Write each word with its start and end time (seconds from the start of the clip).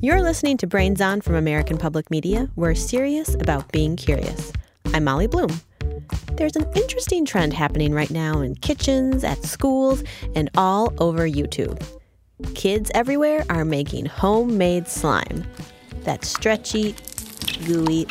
You're 0.00 0.22
listening 0.22 0.56
to 0.56 0.66
Brains 0.66 1.00
On 1.00 1.20
from 1.20 1.36
American 1.36 1.78
Public 1.78 2.10
Media. 2.10 2.50
We're 2.56 2.74
serious 2.74 3.34
about 3.36 3.70
being 3.70 3.94
curious. 3.94 4.52
I'm 4.92 5.04
Molly 5.04 5.28
Bloom. 5.28 5.60
There's 6.32 6.56
an 6.56 6.68
interesting 6.74 7.24
trend 7.24 7.52
happening 7.52 7.94
right 7.94 8.10
now 8.10 8.40
in 8.40 8.56
kitchens, 8.56 9.22
at 9.22 9.44
schools, 9.44 10.02
and 10.34 10.50
all 10.56 10.92
over 10.98 11.28
YouTube. 11.28 11.80
Kids 12.54 12.90
everywhere 12.92 13.44
are 13.48 13.64
making 13.64 14.06
homemade 14.06 14.88
slime. 14.88 15.44
That 16.00 16.24
stretchy, 16.24 16.96
gooey, 17.64 18.06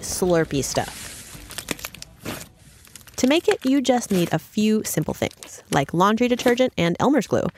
slurpy 0.00 0.62
stuff. 0.62 1.00
To 3.16 3.26
make 3.26 3.48
it, 3.48 3.64
you 3.64 3.80
just 3.80 4.12
need 4.12 4.32
a 4.32 4.38
few 4.38 4.84
simple 4.84 5.14
things, 5.14 5.64
like 5.72 5.92
laundry 5.92 6.28
detergent 6.28 6.72
and 6.78 6.96
Elmer's 7.00 7.26
glue. 7.26 7.48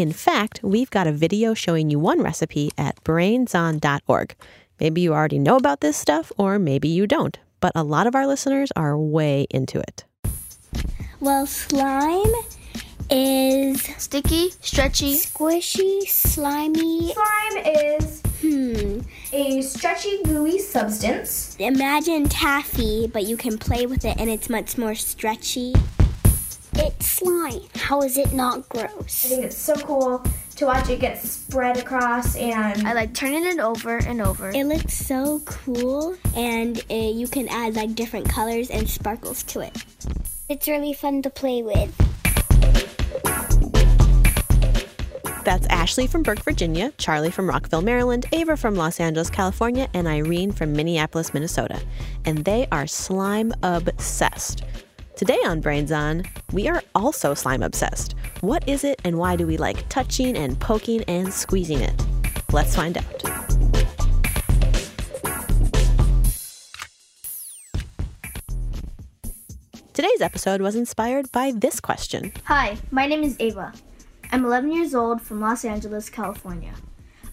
In 0.00 0.12
fact, 0.14 0.60
we've 0.62 0.88
got 0.88 1.06
a 1.06 1.12
video 1.12 1.52
showing 1.52 1.90
you 1.90 1.98
one 1.98 2.22
recipe 2.22 2.70
at 2.78 3.04
brainson.org. 3.04 4.34
Maybe 4.80 5.02
you 5.02 5.12
already 5.12 5.38
know 5.38 5.56
about 5.56 5.82
this 5.82 5.94
stuff, 5.94 6.32
or 6.38 6.58
maybe 6.58 6.88
you 6.88 7.06
don't, 7.06 7.38
but 7.60 7.70
a 7.74 7.82
lot 7.84 8.06
of 8.06 8.14
our 8.14 8.26
listeners 8.26 8.72
are 8.74 8.96
way 8.96 9.46
into 9.50 9.78
it. 9.78 10.04
Well, 11.20 11.44
slime 11.44 12.32
is 13.10 13.82
Sticky, 13.98 14.52
stretchy. 14.62 15.16
squishy, 15.18 16.00
slimy. 16.08 17.12
Slime 17.12 17.66
is 17.66 18.22
Hmm. 18.40 19.00
a 19.34 19.60
stretchy, 19.60 20.22
gooey 20.24 20.60
substance. 20.60 21.56
Imagine 21.58 22.26
taffy, 22.26 23.06
but 23.06 23.24
you 23.26 23.36
can 23.36 23.58
play 23.58 23.84
with 23.84 24.06
it 24.06 24.16
and 24.18 24.30
it's 24.30 24.48
much 24.48 24.78
more 24.78 24.94
stretchy. 24.94 25.74
It's 26.74 27.06
slime. 27.06 27.60
How 27.76 28.02
is 28.02 28.16
it 28.16 28.32
not 28.32 28.68
gross? 28.68 29.24
I 29.24 29.28
think 29.28 29.44
it's 29.44 29.56
so 29.56 29.74
cool 29.76 30.22
to 30.56 30.66
watch 30.66 30.88
it 30.90 31.00
get 31.00 31.18
spread 31.22 31.76
across 31.78 32.36
and 32.36 32.86
I 32.86 32.92
like 32.92 33.14
turning 33.14 33.46
it 33.46 33.58
over 33.58 33.96
and 33.96 34.20
over. 34.20 34.50
It 34.50 34.66
looks 34.66 34.94
so 34.94 35.40
cool, 35.46 36.16
and 36.36 36.78
uh, 36.90 36.94
you 36.94 37.28
can 37.28 37.48
add 37.48 37.76
like 37.76 37.94
different 37.94 38.28
colors 38.28 38.70
and 38.70 38.88
sparkles 38.88 39.42
to 39.44 39.60
it. 39.60 39.84
It's 40.48 40.68
really 40.68 40.92
fun 40.92 41.22
to 41.22 41.30
play 41.30 41.62
with. 41.62 41.94
That's 45.44 45.66
Ashley 45.68 46.06
from 46.06 46.22
Burke, 46.22 46.44
Virginia, 46.44 46.92
Charlie 46.98 47.30
from 47.30 47.48
Rockville, 47.48 47.80
Maryland, 47.80 48.26
Ava 48.32 48.56
from 48.56 48.74
Los 48.74 49.00
Angeles, 49.00 49.30
California, 49.30 49.88
and 49.94 50.06
Irene 50.06 50.52
from 50.52 50.74
Minneapolis, 50.74 51.32
Minnesota. 51.32 51.80
And 52.26 52.44
they 52.44 52.68
are 52.70 52.86
slime 52.86 53.54
obsessed. 53.62 54.62
Today 55.20 55.38
on 55.44 55.60
Brains 55.60 55.92
On, 55.92 56.22
we 56.50 56.66
are 56.66 56.82
also 56.94 57.34
slime 57.34 57.62
obsessed. 57.62 58.14
What 58.40 58.66
is 58.66 58.84
it 58.84 59.02
and 59.04 59.18
why 59.18 59.36
do 59.36 59.46
we 59.46 59.58
like 59.58 59.86
touching 59.90 60.34
and 60.34 60.58
poking 60.58 61.02
and 61.02 61.30
squeezing 61.30 61.80
it? 61.80 61.92
Let's 62.52 62.74
find 62.74 62.96
out. 62.96 63.18
Today's 69.92 70.22
episode 70.22 70.62
was 70.62 70.74
inspired 70.74 71.30
by 71.32 71.52
this 71.54 71.80
question. 71.80 72.32
Hi, 72.44 72.78
my 72.90 73.04
name 73.04 73.22
is 73.22 73.36
Ava. 73.40 73.74
I'm 74.32 74.46
11 74.46 74.72
years 74.72 74.94
old 74.94 75.20
from 75.20 75.42
Los 75.42 75.66
Angeles, 75.66 76.08
California. 76.08 76.72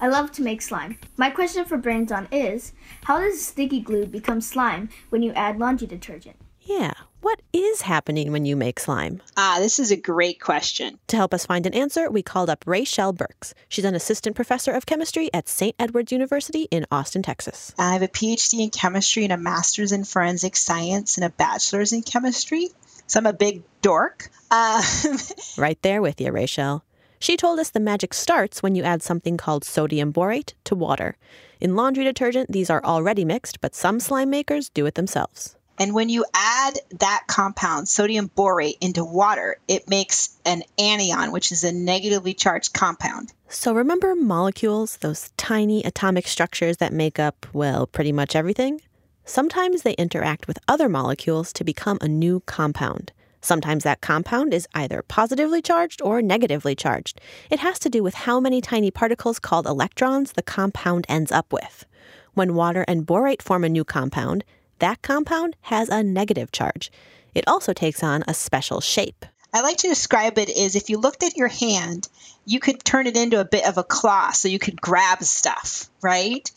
I 0.02 0.10
love 0.10 0.34
to 0.34 0.42
make 0.42 0.62
slime. 0.62 0.98
My 1.16 1.30
question 1.30 1.64
for 1.64 1.78
Brains 1.78 2.12
On 2.12 2.28
is 2.34 2.74
How 3.06 3.22
does 3.22 3.42
sticky 3.42 3.80
glue 3.80 4.08
become 4.08 4.42
slime 4.42 4.90
when 5.10 5.24
you 5.24 5.32
add 5.32 5.58
laundry 5.58 5.88
detergent? 5.88 6.36
Yeah, 6.70 6.96
what 7.22 7.42
is 7.54 7.84
happening 7.84 8.34
when 8.34 8.44
you 8.44 8.58
make 8.58 8.78
slime? 8.78 9.22
Ah, 9.38 9.56
this 9.60 9.80
is 9.80 9.90
a 9.90 9.96
great 9.96 10.42
question. 10.42 11.00
To 11.08 11.16
help 11.16 11.34
us 11.34 11.46
find 11.46 11.66
an 11.66 11.74
answer, 11.74 12.12
we 12.12 12.22
called 12.22 12.50
up 12.50 12.66
Rachel 12.68 13.14
Burks. 13.14 13.54
She's 13.70 13.86
an 13.86 13.96
assistant 13.96 14.36
professor 14.36 14.74
of 14.74 14.86
chemistry 14.86 15.30
at 15.34 15.48
St. 15.48 15.74
Edward's 15.80 16.12
University 16.12 16.64
in 16.70 16.86
Austin, 16.92 17.24
Texas. 17.24 17.74
I 17.80 17.94
have 17.94 18.02
a 18.02 18.10
PhD 18.10 18.60
in 18.60 18.70
chemistry 18.70 19.24
and 19.24 19.32
a 19.32 19.38
master's 19.38 19.94
in 19.94 20.04
forensic 20.04 20.58
science 20.58 21.16
and 21.16 21.24
a 21.24 21.30
bachelor's 21.30 21.94
in 21.94 22.02
chemistry. 22.04 22.68
So 23.08 23.20
I'm 23.20 23.28
a 23.28 23.32
big 23.32 23.64
dork. 23.82 24.30
Uh, 24.52 24.84
Right 25.58 25.82
there 25.84 26.02
with 26.02 26.20
you, 26.20 26.34
Rachel. 26.34 26.84
She 27.18 27.38
told 27.38 27.60
us 27.60 27.70
the 27.70 27.80
magic 27.80 28.14
starts 28.14 28.62
when 28.62 28.76
you 28.76 28.84
add 28.84 29.02
something 29.02 29.38
called 29.38 29.64
sodium 29.64 30.12
borate 30.12 30.54
to 30.66 30.76
water. 30.76 31.16
In 31.62 31.78
laundry 31.78 32.04
detergent, 32.04 32.52
these 32.52 32.70
are 32.70 32.84
already 32.84 33.24
mixed, 33.24 33.62
but 33.62 33.74
some 33.74 34.02
slime 34.02 34.30
makers 34.30 34.68
do 34.70 34.86
it 34.86 34.96
themselves. 34.96 35.57
And 35.78 35.94
when 35.94 36.10
you 36.10 36.26
add 36.34 36.80
that 37.00 37.24
compound, 37.28 37.88
sodium 37.88 38.30
borate, 38.30 38.78
into 38.82 39.04
water, 39.04 39.58
it 39.68 39.90
makes 39.90 40.36
an 40.46 40.64
anion, 40.78 41.32
which 41.32 41.52
is 41.52 41.64
a 41.64 41.72
negatively 41.72 42.34
charged 42.34 42.74
compound. 42.74 43.32
So 43.50 43.74
remember 43.74 44.16
molecules, 44.16 44.98
those 44.98 45.32
tiny 45.38 45.84
atomic 45.84 46.28
structures 46.28 46.78
that 46.78 46.94
make 46.94 47.20
up, 47.20 47.46
well, 47.54 47.86
pretty 47.86 48.12
much 48.12 48.36
everything? 48.36 48.82
Sometimes 49.24 49.82
they 49.82 49.94
interact 49.94 50.48
with 50.48 50.58
other 50.68 50.90
molecules 50.90 51.52
to 51.54 51.64
become 51.64 51.98
a 52.02 52.08
new 52.08 52.40
compound. 52.42 53.12
Sometimes 53.42 53.84
that 53.84 54.02
compound 54.02 54.54
is 54.54 54.68
either 54.74 55.04
positively 55.04 55.62
charged 55.62 56.02
or 56.02 56.22
negatively 56.22 56.76
charged. 56.76 57.22
It 57.50 57.60
has 57.60 57.78
to 57.80 57.90
do 57.90 58.02
with 58.02 58.14
how 58.16 58.40
many 58.40 58.62
tiny 58.62 58.90
particles 58.90 59.40
called 59.40 59.68
electrons 59.68 60.34
the 60.34 60.42
compound 60.42 61.06
ends 61.08 61.32
up 61.32 61.54
with. 61.54 61.86
When 62.34 62.56
water 62.56 62.84
and 62.88 63.06
borate 63.06 63.42
form 63.42 63.64
a 63.64 63.70
new 63.70 63.84
compound, 63.84 64.44
that 64.80 65.02
compound 65.02 65.56
has 65.62 65.90
a 65.90 66.04
negative 66.04 66.52
charge. 66.52 66.92
It 67.34 67.48
also 67.48 67.74
takes 67.74 68.04
on 68.04 68.24
a 68.28 68.34
special 68.34 68.82
shape. 68.82 69.26
I 69.54 69.62
like 69.62 69.78
to 69.78 69.88
describe 69.88 70.38
it 70.38 70.50
as 70.50 70.76
if 70.76 70.90
you 70.90 70.98
looked 70.98 71.24
at 71.24 71.38
your 71.38 71.48
hand, 71.48 72.08
you 72.46 72.60
could 72.60 72.84
turn 72.84 73.08
it 73.08 73.18
into 73.18 73.40
a 73.40 73.46
bit 73.46 73.68
of 73.68 73.78
a 73.78 73.84
claw 73.84 74.32
so 74.32 74.48
you 74.48 74.60
could 74.60 74.80
grab 74.80 75.24
stuff, 75.24 75.90
right? 76.02 76.50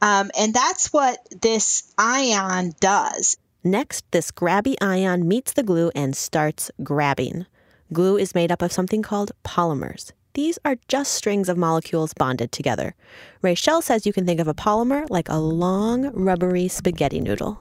Um, 0.00 0.30
and 0.38 0.52
that's 0.52 0.92
what 0.92 1.18
this 1.40 1.92
ion 1.96 2.74
does. 2.80 3.36
Next, 3.64 4.04
this 4.12 4.30
grabby 4.30 4.76
ion 4.80 5.28
meets 5.28 5.52
the 5.52 5.62
glue 5.62 5.90
and 5.94 6.16
starts 6.16 6.70
grabbing. 6.82 7.46
Glue 7.92 8.16
is 8.16 8.34
made 8.34 8.52
up 8.52 8.62
of 8.62 8.72
something 8.72 9.02
called 9.02 9.32
polymers. 9.44 10.12
These 10.38 10.60
are 10.64 10.76
just 10.86 11.14
strings 11.14 11.48
of 11.48 11.56
molecules 11.56 12.14
bonded 12.14 12.52
together. 12.52 12.94
Rachel 13.42 13.82
says 13.82 14.06
you 14.06 14.12
can 14.12 14.24
think 14.24 14.38
of 14.38 14.46
a 14.46 14.54
polymer 14.54 15.04
like 15.10 15.28
a 15.28 15.36
long, 15.36 16.12
rubbery 16.12 16.68
spaghetti 16.68 17.20
noodle. 17.20 17.58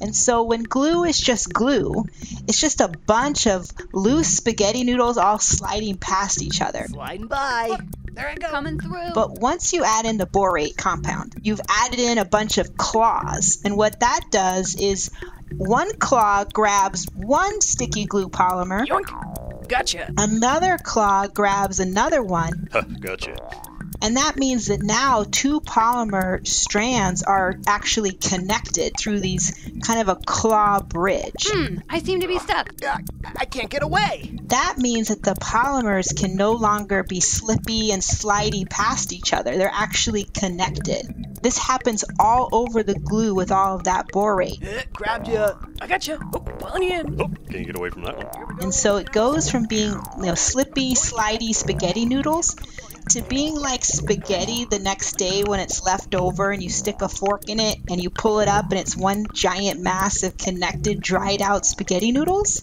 And 0.00 0.16
so 0.16 0.42
when 0.42 0.62
glue 0.62 1.04
is 1.04 1.18
just 1.18 1.52
glue, 1.52 2.06
it's 2.48 2.58
just 2.58 2.80
a 2.80 2.88
bunch 2.88 3.46
of 3.46 3.70
loose 3.92 4.38
spaghetti 4.38 4.84
noodles 4.84 5.18
all 5.18 5.38
sliding 5.38 5.98
past 5.98 6.40
each 6.40 6.62
other. 6.62 6.86
Sliding 6.88 7.26
by. 7.26 7.76
There 8.14 8.26
I 8.26 8.36
go. 8.36 8.48
Coming 8.48 8.80
through. 8.80 9.12
But 9.14 9.38
once 9.38 9.74
you 9.74 9.84
add 9.84 10.06
in 10.06 10.16
the 10.16 10.26
borate 10.26 10.78
compound, 10.78 11.34
you've 11.42 11.60
added 11.68 11.98
in 11.98 12.16
a 12.16 12.24
bunch 12.24 12.56
of 12.56 12.74
claws. 12.74 13.60
And 13.66 13.76
what 13.76 14.00
that 14.00 14.28
does 14.30 14.76
is 14.76 15.10
one 15.58 15.94
claw 15.98 16.44
grabs 16.44 17.06
one 17.14 17.60
sticky 17.60 18.06
glue 18.06 18.30
polymer, 18.30 18.86
Yoink. 18.86 19.53
Gotcha. 19.68 20.12
another 20.16 20.78
claw 20.82 21.26
grabs 21.26 21.80
another 21.80 22.22
one, 22.22 22.68
gotcha. 23.00 23.36
and 24.02 24.16
that 24.16 24.36
means 24.36 24.66
that 24.66 24.82
now 24.82 25.24
two 25.30 25.60
polymer 25.60 26.46
strands 26.46 27.22
are 27.22 27.58
actually 27.66 28.12
connected 28.12 28.92
through 28.98 29.20
these 29.20 29.52
kind 29.82 30.00
of 30.00 30.08
a 30.08 30.16
claw 30.16 30.80
bridge. 30.80 31.46
Hmm. 31.48 31.78
I 31.88 32.00
seem 32.00 32.20
to 32.20 32.28
be 32.28 32.38
stuck. 32.38 32.70
Uh, 32.84 32.98
I 33.36 33.44
can't 33.44 33.70
get 33.70 33.82
away. 33.82 34.38
That 34.44 34.76
means 34.78 35.08
that 35.08 35.22
the 35.22 35.34
polymers 35.34 36.16
can 36.18 36.36
no 36.36 36.52
longer 36.52 37.02
be 37.02 37.20
slippy 37.20 37.92
and 37.92 38.02
slidey 38.02 38.68
past 38.68 39.12
each 39.12 39.32
other. 39.32 39.56
They're 39.56 39.70
actually 39.72 40.24
connected. 40.24 41.23
This 41.44 41.58
happens 41.58 42.06
all 42.18 42.48
over 42.52 42.82
the 42.82 42.94
glue 42.94 43.34
with 43.34 43.52
all 43.52 43.76
of 43.76 43.84
that 43.84 44.08
borate. 44.08 44.66
Uh, 44.66 44.82
grabbed 44.94 45.28
you. 45.28 45.44
I 45.78 45.86
got 45.86 46.08
you. 46.08 46.18
Oh, 46.32 46.40
pulling 46.40 46.84
you 46.84 47.00
in. 47.00 47.20
Oh, 47.20 47.28
can 47.28 47.58
you 47.58 47.66
get 47.66 47.76
away 47.76 47.90
from 47.90 48.04
that 48.04 48.16
one? 48.16 48.58
And 48.62 48.74
so 48.74 48.96
it 48.96 49.12
goes 49.12 49.50
from 49.50 49.66
being, 49.66 49.92
you 50.16 50.24
know, 50.24 50.36
slippy, 50.36 50.94
slidey 50.94 51.54
spaghetti 51.54 52.06
noodles 52.06 52.56
to 53.10 53.22
being 53.22 53.54
like 53.54 53.84
spaghetti 53.84 54.64
the 54.64 54.78
next 54.78 55.16
day 55.18 55.42
when 55.44 55.60
it's 55.60 55.84
left 55.84 56.14
over 56.14 56.50
and 56.50 56.62
you 56.62 56.70
stick 56.70 57.02
a 57.02 57.08
fork 57.08 57.48
in 57.48 57.60
it 57.60 57.78
and 57.88 58.02
you 58.02 58.10
pull 58.10 58.40
it 58.40 58.48
up 58.48 58.70
and 58.70 58.80
it's 58.80 58.96
one 58.96 59.26
giant 59.32 59.80
mass 59.80 60.22
of 60.22 60.36
connected, 60.36 61.00
dried 61.00 61.42
out 61.42 61.66
spaghetti 61.66 62.12
noodles. 62.12 62.62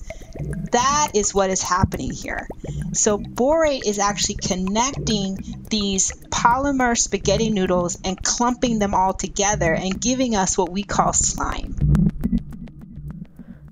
That 0.72 1.12
is 1.14 1.34
what 1.34 1.50
is 1.50 1.62
happening 1.62 2.12
here. 2.12 2.48
So 2.94 3.18
borate 3.18 3.86
is 3.86 4.00
actually 4.00 4.36
connecting 4.36 5.38
these 5.70 6.12
polymer 6.30 6.98
spaghetti 6.98 7.50
noodles 7.50 8.00
and 8.04 8.22
clumping 8.22 8.80
them 8.80 8.96
all 8.96 9.14
together 9.14 9.74
and 9.74 10.00
giving 10.00 10.36
us 10.36 10.58
what 10.58 10.72
we 10.72 10.84
call 10.84 11.14
slime. 11.14 11.76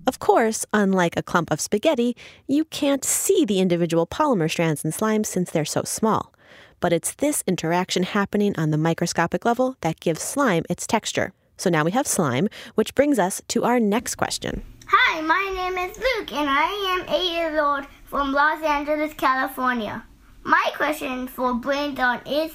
Of 0.06 0.20
course, 0.20 0.66
unlike 0.74 1.18
a 1.18 1.24
clump 1.24 1.52
of 1.52 1.62
spaghetti, 1.62 2.16
you 2.48 2.66
can't 2.66 3.06
see 3.06 3.46
the 3.46 3.60
individual 3.60 4.08
polymer 4.08 4.50
strands 4.50 4.84
in 4.84 4.92
slime 4.92 5.24
since 5.24 5.52
they're 5.52 5.66
so 5.66 5.84
small. 5.84 6.34
But 6.80 6.94
it's 6.94 7.14
this 7.14 7.44
interaction 7.46 8.04
happening 8.04 8.56
on 8.58 8.72
the 8.72 8.78
microscopic 8.78 9.46
level 9.46 9.76
that 9.82 10.00
gives 10.00 10.22
slime 10.22 10.64
its 10.70 10.88
texture. 10.88 11.34
So 11.58 11.70
now 11.70 11.84
we 11.84 11.92
have 11.92 12.08
slime, 12.08 12.48
which 12.76 12.96
brings 12.96 13.20
us 13.20 13.42
to 13.50 13.66
our 13.66 13.80
next 13.80 14.16
question. 14.16 14.64
Hi, 14.88 15.22
my 15.22 15.52
name 15.56 15.90
is 15.90 15.98
Luke, 15.98 16.32
and 16.32 16.50
I 16.50 16.98
am 16.98 17.14
eight 17.14 17.34
years 17.34 17.60
old 17.60 17.86
from 18.06 18.32
Los 18.32 18.64
Angeles, 18.64 19.14
California. 19.14 20.04
My 20.44 20.72
question 20.76 21.28
for 21.28 21.54
Brains 21.54 22.00
On 22.00 22.22
is 22.26 22.52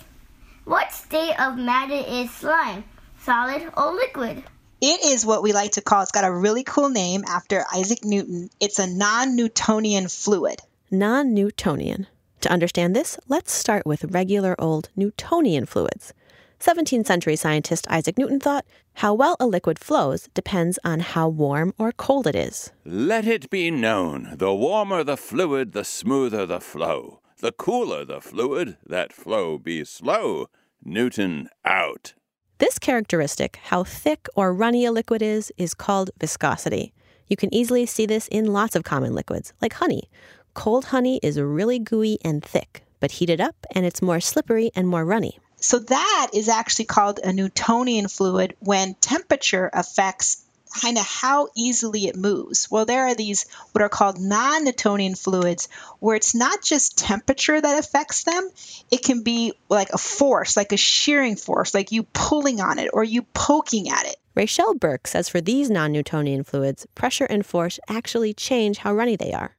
what 0.65 0.93
state 0.93 1.39
of 1.39 1.59
matter 1.59 2.03
is 2.09 2.31
slime? 2.31 2.85
Solid 3.21 3.71
or 3.77 3.93
liquid? 3.95 4.43
It 4.81 5.05
is 5.05 5.25
what 5.25 5.43
we 5.43 5.53
like 5.53 5.73
to 5.73 5.83
call, 5.83 6.03
it's 6.03 6.11
got 6.11 6.25
a 6.25 6.33
really 6.33 6.65
cool 6.65 6.89
name 6.89 7.25
after 7.29 7.65
Isaac 7.75 8.05
Newton. 8.05 8.51
It's 8.59 8.79
a 8.79 8.87
non 8.87 9.37
Newtonian 9.37 10.09
fluid. 10.09 10.61
Non 10.91 11.35
Newtonian. 11.35 12.07
To 12.45 12.53
understand 12.53 12.95
this, 12.95 13.19
let's 13.27 13.53
start 13.55 13.87
with 13.87 14.05
regular 14.05 14.55
old 14.59 14.91
Newtonian 14.97 15.65
fluids. 15.65 16.13
17th 16.61 17.07
century 17.07 17.37
scientist 17.37 17.87
Isaac 17.89 18.19
Newton 18.19 18.39
thought 18.39 18.67
how 18.97 19.15
well 19.15 19.35
a 19.41 19.47
liquid 19.47 19.79
flows 19.79 20.29
depends 20.35 20.79
on 20.85 21.01
how 21.01 21.27
warm 21.27 21.73
or 21.79 21.91
cold 21.91 22.27
it 22.27 22.35
is. 22.35 22.71
Let 22.85 23.27
it 23.27 23.49
be 23.49 23.71
known 23.71 24.35
the 24.37 24.53
warmer 24.53 25.03
the 25.03 25.17
fluid, 25.17 25.73
the 25.73 25.85
smoother 25.85 26.45
the 26.45 26.61
flow. 26.61 27.21
The 27.39 27.53
cooler 27.53 28.05
the 28.05 28.21
fluid, 28.21 28.77
that 28.85 29.15
flow 29.15 29.57
be 29.57 29.83
slow. 29.83 30.49
Newton 30.85 31.49
out. 31.65 32.13
This 32.59 32.79
characteristic, 32.79 33.59
how 33.71 33.85
thick 33.85 34.27
or 34.37 34.53
runny 34.53 34.85
a 34.85 34.93
liquid 34.93 35.23
is, 35.23 35.51
is 35.57 35.73
called 35.73 36.11
viscosity. 36.21 36.93
You 37.27 37.39
can 37.39 37.55
easily 37.55 37.87
see 37.87 38.05
this 38.05 38.29
in 38.29 38.53
lots 38.53 38.77
of 38.77 38.85
common 38.85 39.15
liquids, 39.15 39.55
like 39.63 39.73
honey. 39.73 40.11
Cold 40.55 40.87
honey 40.87 41.19
is 41.23 41.39
really 41.39 41.81
gooey 41.81 42.19
and 42.25 42.43
thick, 42.43 42.83
but 43.01 43.11
heat 43.13 43.29
it 43.29 43.41
up 43.41 43.67
and 43.73 43.85
it's 43.85 44.01
more 44.01 44.21
slippery 44.21 44.71
and 44.75 44.89
more 44.89 45.05
runny. 45.05 45.39
So 45.57 45.81
that 45.81 46.31
is 46.33 46.49
actually 46.49 46.85
called 46.87 47.19
a 47.19 47.33
Newtonian 47.33 48.09
fluid 48.09 48.57
when 48.61 48.95
temperature 48.95 49.69
affects 49.73 50.45
kind 50.81 50.99
of 50.99 51.05
how 51.05 51.49
easily 51.57 52.07
it 52.07 52.17
moves. 52.17 52.71
Well, 52.71 52.85
there 52.85 53.07
are 53.07 53.15
these 53.15 53.47
what 53.73 53.83
are 53.83 53.89
called 53.89 54.21
non 54.21 54.65
Newtonian 54.65 55.17
fluids 55.17 55.69
where 55.99 56.17
it's 56.17 56.35
not 56.35 56.63
just 56.63 56.99
temperature 56.99 57.61
that 57.61 57.79
affects 57.79 58.25
them, 58.25 58.49
it 58.91 59.03
can 59.03 59.23
be 59.23 59.55
like 59.69 59.91
a 59.93 59.99
force, 59.99 60.57
like 60.57 60.73
a 60.73 60.77
shearing 60.77 61.37
force, 61.37 61.75
like 61.75 61.93
you 61.93 62.05
pulling 62.13 62.61
on 62.61 62.79
it 62.79 62.91
or 62.93 63.03
you 63.03 63.23
poking 63.35 63.89
at 63.89 64.07
it. 64.07 64.17
Rachel 64.35 64.75
Burks 64.75 65.13
says 65.13 65.29
for 65.29 65.41
these 65.41 65.69
non 65.69 65.93
Newtonian 65.93 66.45
fluids, 66.45 66.87
pressure 66.95 67.27
and 67.27 67.45
force 67.45 67.81
actually 67.89 68.35
change 68.35 68.79
how 68.79 68.95
runny 68.95 69.17
they 69.17 69.33
are. 69.33 69.57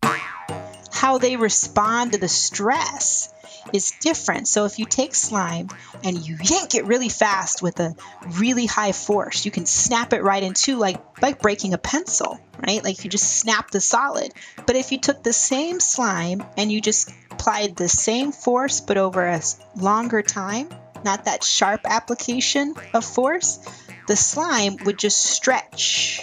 How 0.95 1.17
they 1.17 1.35
respond 1.35 2.13
to 2.13 2.17
the 2.17 2.29
stress 2.29 3.29
is 3.73 3.91
different. 3.99 4.47
So 4.47 4.65
if 4.65 4.79
you 4.79 4.85
take 4.85 5.13
slime 5.13 5.67
and 6.03 6.17
you 6.17 6.37
yank 6.41 6.73
it 6.73 6.85
really 6.85 7.09
fast 7.09 7.61
with 7.61 7.79
a 7.81 7.95
really 8.31 8.65
high 8.65 8.93
force, 8.93 9.43
you 9.43 9.51
can 9.51 9.65
snap 9.65 10.13
it 10.13 10.23
right 10.23 10.41
in 10.41 10.53
two 10.53 10.77
like 10.77 10.97
like 11.21 11.41
breaking 11.41 11.73
a 11.73 11.77
pencil, 11.77 12.39
right? 12.65 12.81
Like 12.83 13.03
you 13.03 13.09
just 13.09 13.39
snap 13.39 13.71
the 13.71 13.81
solid. 13.81 14.31
But 14.65 14.77
if 14.77 14.93
you 14.93 14.97
took 14.97 15.21
the 15.21 15.33
same 15.33 15.81
slime 15.81 16.43
and 16.57 16.71
you 16.71 16.79
just 16.79 17.11
applied 17.29 17.75
the 17.75 17.89
same 17.89 18.31
force 18.31 18.79
but 18.79 18.97
over 18.97 19.25
a 19.25 19.41
longer 19.75 20.21
time, 20.21 20.69
not 21.03 21.25
that 21.25 21.43
sharp 21.43 21.81
application 21.83 22.73
of 22.93 23.03
force, 23.03 23.59
the 24.07 24.15
slime 24.15 24.77
would 24.85 24.97
just 24.97 25.21
stretch 25.21 26.21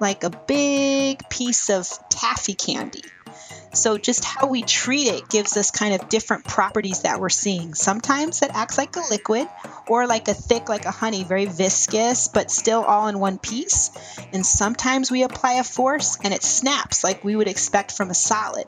like 0.00 0.24
a 0.24 0.30
big 0.30 1.28
piece 1.28 1.70
of 1.70 1.88
taffy 2.08 2.54
candy. 2.54 3.02
So, 3.72 3.98
just 3.98 4.24
how 4.24 4.48
we 4.48 4.62
treat 4.62 5.08
it 5.08 5.28
gives 5.28 5.56
us 5.56 5.70
kind 5.70 5.94
of 5.94 6.08
different 6.08 6.44
properties 6.44 7.02
that 7.02 7.20
we're 7.20 7.28
seeing. 7.28 7.74
Sometimes 7.74 8.42
it 8.42 8.50
acts 8.52 8.78
like 8.78 8.96
a 8.96 9.02
liquid 9.10 9.46
or 9.86 10.06
like 10.06 10.28
a 10.28 10.34
thick, 10.34 10.68
like 10.68 10.86
a 10.86 10.90
honey, 10.90 11.24
very 11.24 11.44
viscous, 11.44 12.28
but 12.28 12.50
still 12.50 12.82
all 12.82 13.08
in 13.08 13.18
one 13.18 13.38
piece. 13.38 13.90
And 14.32 14.44
sometimes 14.44 15.10
we 15.10 15.22
apply 15.22 15.54
a 15.54 15.64
force 15.64 16.18
and 16.22 16.32
it 16.32 16.42
snaps 16.42 17.04
like 17.04 17.24
we 17.24 17.36
would 17.36 17.48
expect 17.48 17.92
from 17.92 18.10
a 18.10 18.14
solid. 18.14 18.66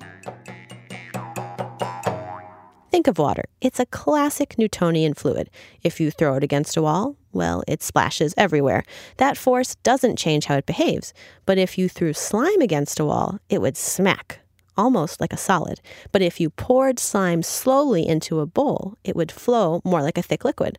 Think 2.91 3.07
of 3.07 3.19
water. 3.19 3.45
It's 3.61 3.81
a 3.81 3.87
classic 3.87 4.59
Newtonian 4.59 5.15
fluid. 5.15 5.49
If 5.83 6.01
you 6.01 6.11
throw 6.11 6.35
it 6.35 6.45
against 6.45 6.77
a 6.77 6.83
wall, 6.83 7.17
well, 7.33 7.63
it 7.69 7.83
splashes 7.83 8.35
everywhere. 8.37 8.83
That 9.17 9.39
force 9.39 9.77
doesn't 9.77 10.19
change 10.19 10.47
how 10.47 10.57
it 10.57 10.67
behaves. 10.67 11.15
But 11.47 11.57
if 11.57 11.79
you 11.79 11.89
threw 11.89 12.13
slime 12.13 12.61
against 12.61 13.01
a 13.01 13.05
wall, 13.05 13.39
it 13.49 13.63
would 13.63 13.77
smack 13.77 14.40
almost 14.77 15.21
like 15.21 15.33
a 15.33 15.37
solid. 15.37 15.81
But 16.13 16.23
if 16.23 16.41
you 16.41 16.51
poured 16.51 16.99
slime 16.99 17.43
slowly 17.43 18.07
into 18.07 18.41
a 18.41 18.47
bowl, 18.47 18.97
it 19.05 19.17
would 19.17 19.33
flow 19.33 19.81
more 19.85 20.03
like 20.03 20.19
a 20.19 20.23
thick 20.23 20.45
liquid. 20.45 20.79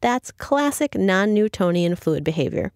That's 0.00 0.32
classic 0.32 0.96
non 0.96 1.32
Newtonian 1.32 1.96
fluid 1.96 2.24
behavior. 2.24 2.72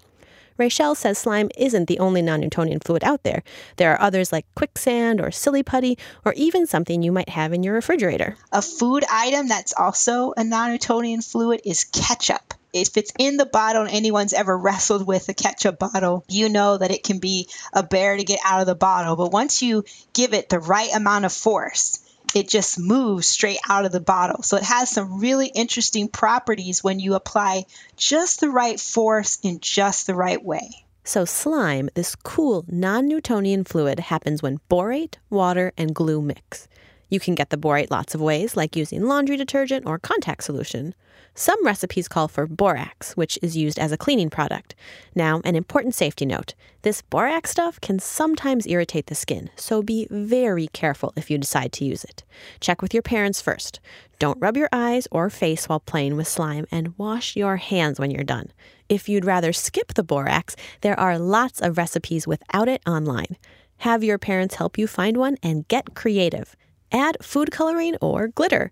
Rachel 0.59 0.95
says 0.95 1.19
slime 1.19 1.51
isn't 1.59 1.87
the 1.87 1.99
only 1.99 2.23
non 2.23 2.41
Newtonian 2.41 2.81
fluid 2.81 3.05
out 3.05 3.25
there. 3.25 3.43
There 3.77 3.93
are 3.93 4.01
others 4.01 4.33
like 4.33 4.47
quicksand 4.55 5.21
or 5.21 5.31
silly 5.31 5.63
putty, 5.63 5.99
or 6.25 6.33
even 6.35 6.67
something 6.67 7.03
you 7.03 7.13
might 7.13 7.29
have 7.29 7.53
in 7.53 7.63
your 7.63 7.75
refrigerator. 7.75 8.37
A 8.53 8.63
food 8.63 9.05
item 9.11 9.49
that's 9.49 9.75
also 9.77 10.33
a 10.37 10.45
non 10.45 10.71
Newtonian 10.71 11.21
fluid 11.21 11.61
is 11.65 11.85
ketchup 11.85 12.55
if 12.81 12.97
it's 12.97 13.13
in 13.19 13.37
the 13.37 13.47
bottle 13.47 13.83
and 13.83 13.91
anyone's 13.91 14.33
ever 14.33 14.57
wrestled 14.57 15.07
with 15.07 15.29
a 15.29 15.35
ketchup 15.35 15.79
bottle, 15.79 16.25
you 16.29 16.49
know 16.49 16.77
that 16.77 16.91
it 16.91 17.03
can 17.03 17.19
be 17.19 17.49
a 17.73 17.83
bear 17.83 18.17
to 18.17 18.25
get 18.25 18.41
out 18.45 18.61
of 18.61 18.67
the 18.67 18.75
bottle. 18.75 19.17
But 19.17 19.33
once 19.33 19.63
you 19.63 19.85
give 20.13 20.35
it 20.35 20.49
the 20.49 20.61
right 20.61 20.95
amount 20.95 21.25
of 21.25 21.33
force, 21.33 21.99
it 22.35 22.49
just 22.49 22.79
moves 22.79 23.29
straight 23.29 23.59
out 23.69 23.85
of 23.85 23.93
the 23.93 24.01
bottle. 24.01 24.43
So 24.43 24.57
it 24.57 24.65
has 24.65 24.91
some 24.91 25.21
really 25.21 25.47
interesting 25.47 26.09
properties 26.09 26.85
when 26.85 27.01
you 27.01 27.15
apply 27.15 27.65
just 27.97 28.41
the 28.41 28.51
right 28.51 28.79
force 28.79 29.39
in 29.43 29.61
just 29.61 30.07
the 30.07 30.15
right 30.15 30.43
way. 30.43 30.85
So, 31.05 31.25
slime, 31.25 31.89
this 31.95 32.17
cool 32.17 32.65
non 32.69 33.07
Newtonian 33.07 33.63
fluid, 33.63 34.01
happens 34.01 34.43
when 34.43 34.59
borate, 34.69 35.15
water, 35.31 35.73
and 35.79 35.95
glue 35.95 36.21
mix. 36.21 36.67
You 37.09 37.21
can 37.21 37.35
get 37.35 37.51
the 37.51 37.57
borate 37.57 37.91
lots 37.91 38.15
of 38.15 38.21
ways, 38.21 38.57
like 38.57 38.77
using 38.77 39.05
laundry 39.07 39.37
detergent 39.37 39.87
or 39.87 39.99
contact 39.99 40.45
solution. 40.45 40.95
Some 41.35 41.65
recipes 41.67 42.09
call 42.09 42.29
for 42.29 42.47
borax, 42.47 43.15
which 43.17 43.39
is 43.43 43.57
used 43.57 43.79
as 43.79 43.93
a 43.93 43.99
cleaning 43.99 44.31
product. 44.31 44.75
Now, 45.15 45.43
an 45.45 45.55
important 45.55 45.95
safety 45.95 46.25
note 46.25 46.55
this 46.81 47.03
borax 47.03 47.51
stuff 47.51 47.81
can 47.81 47.99
sometimes 47.99 48.67
irritate 48.67 49.07
the 49.07 49.15
skin, 49.15 49.51
so 49.55 49.83
be 49.83 50.09
very 50.11 50.69
careful 50.69 51.13
if 51.15 51.31
you 51.31 51.37
decide 51.37 51.73
to 51.73 51.85
use 51.85 52.05
it. 52.05 52.25
Check 52.61 52.81
with 52.81 52.95
your 52.95 53.03
parents 53.03 53.43
first. 53.43 53.81
Don't 54.19 54.41
rub 54.41 54.57
your 54.57 54.71
eyes 54.73 55.07
or 55.11 55.29
face 55.29 55.69
while 55.69 55.81
playing 55.81 56.17
with 56.17 56.27
slime, 56.27 56.67
and 56.71 56.97
wash 56.97 57.37
your 57.37 57.57
hands 57.57 58.01
when 58.01 58.11
you're 58.11 58.25
done. 58.25 58.51
If 58.89 59.09
you'd 59.09 59.25
rather 59.25 59.53
skip 59.53 59.95
the 59.95 60.03
borax, 60.03 60.57
there 60.81 60.99
are 60.99 61.19
lots 61.19 61.61
of 61.61 61.77
recipes 61.77 62.27
without 62.27 62.69
it 62.69 62.83
online. 62.87 63.37
Have 63.79 64.03
your 64.03 64.17
parents 64.17 64.55
help 64.55 64.79
you 64.79 64.87
find 64.87 65.19
one 65.19 65.37
and 65.43 65.69
get 65.69 65.95
creative. 65.95 66.57
Add 66.93 67.19
food 67.23 67.51
coloring 67.51 67.97
or 68.01 68.29
glitter. 68.29 68.71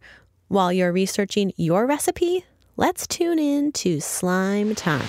While 0.49 0.73
you're 0.73 0.93
researching 0.93 1.53
your 1.56 1.87
recipe, 1.87 2.44
let's 2.77 3.06
tune 3.06 3.39
in 3.39 3.73
to 3.73 4.01
slime 4.01 4.75
time. 4.75 5.05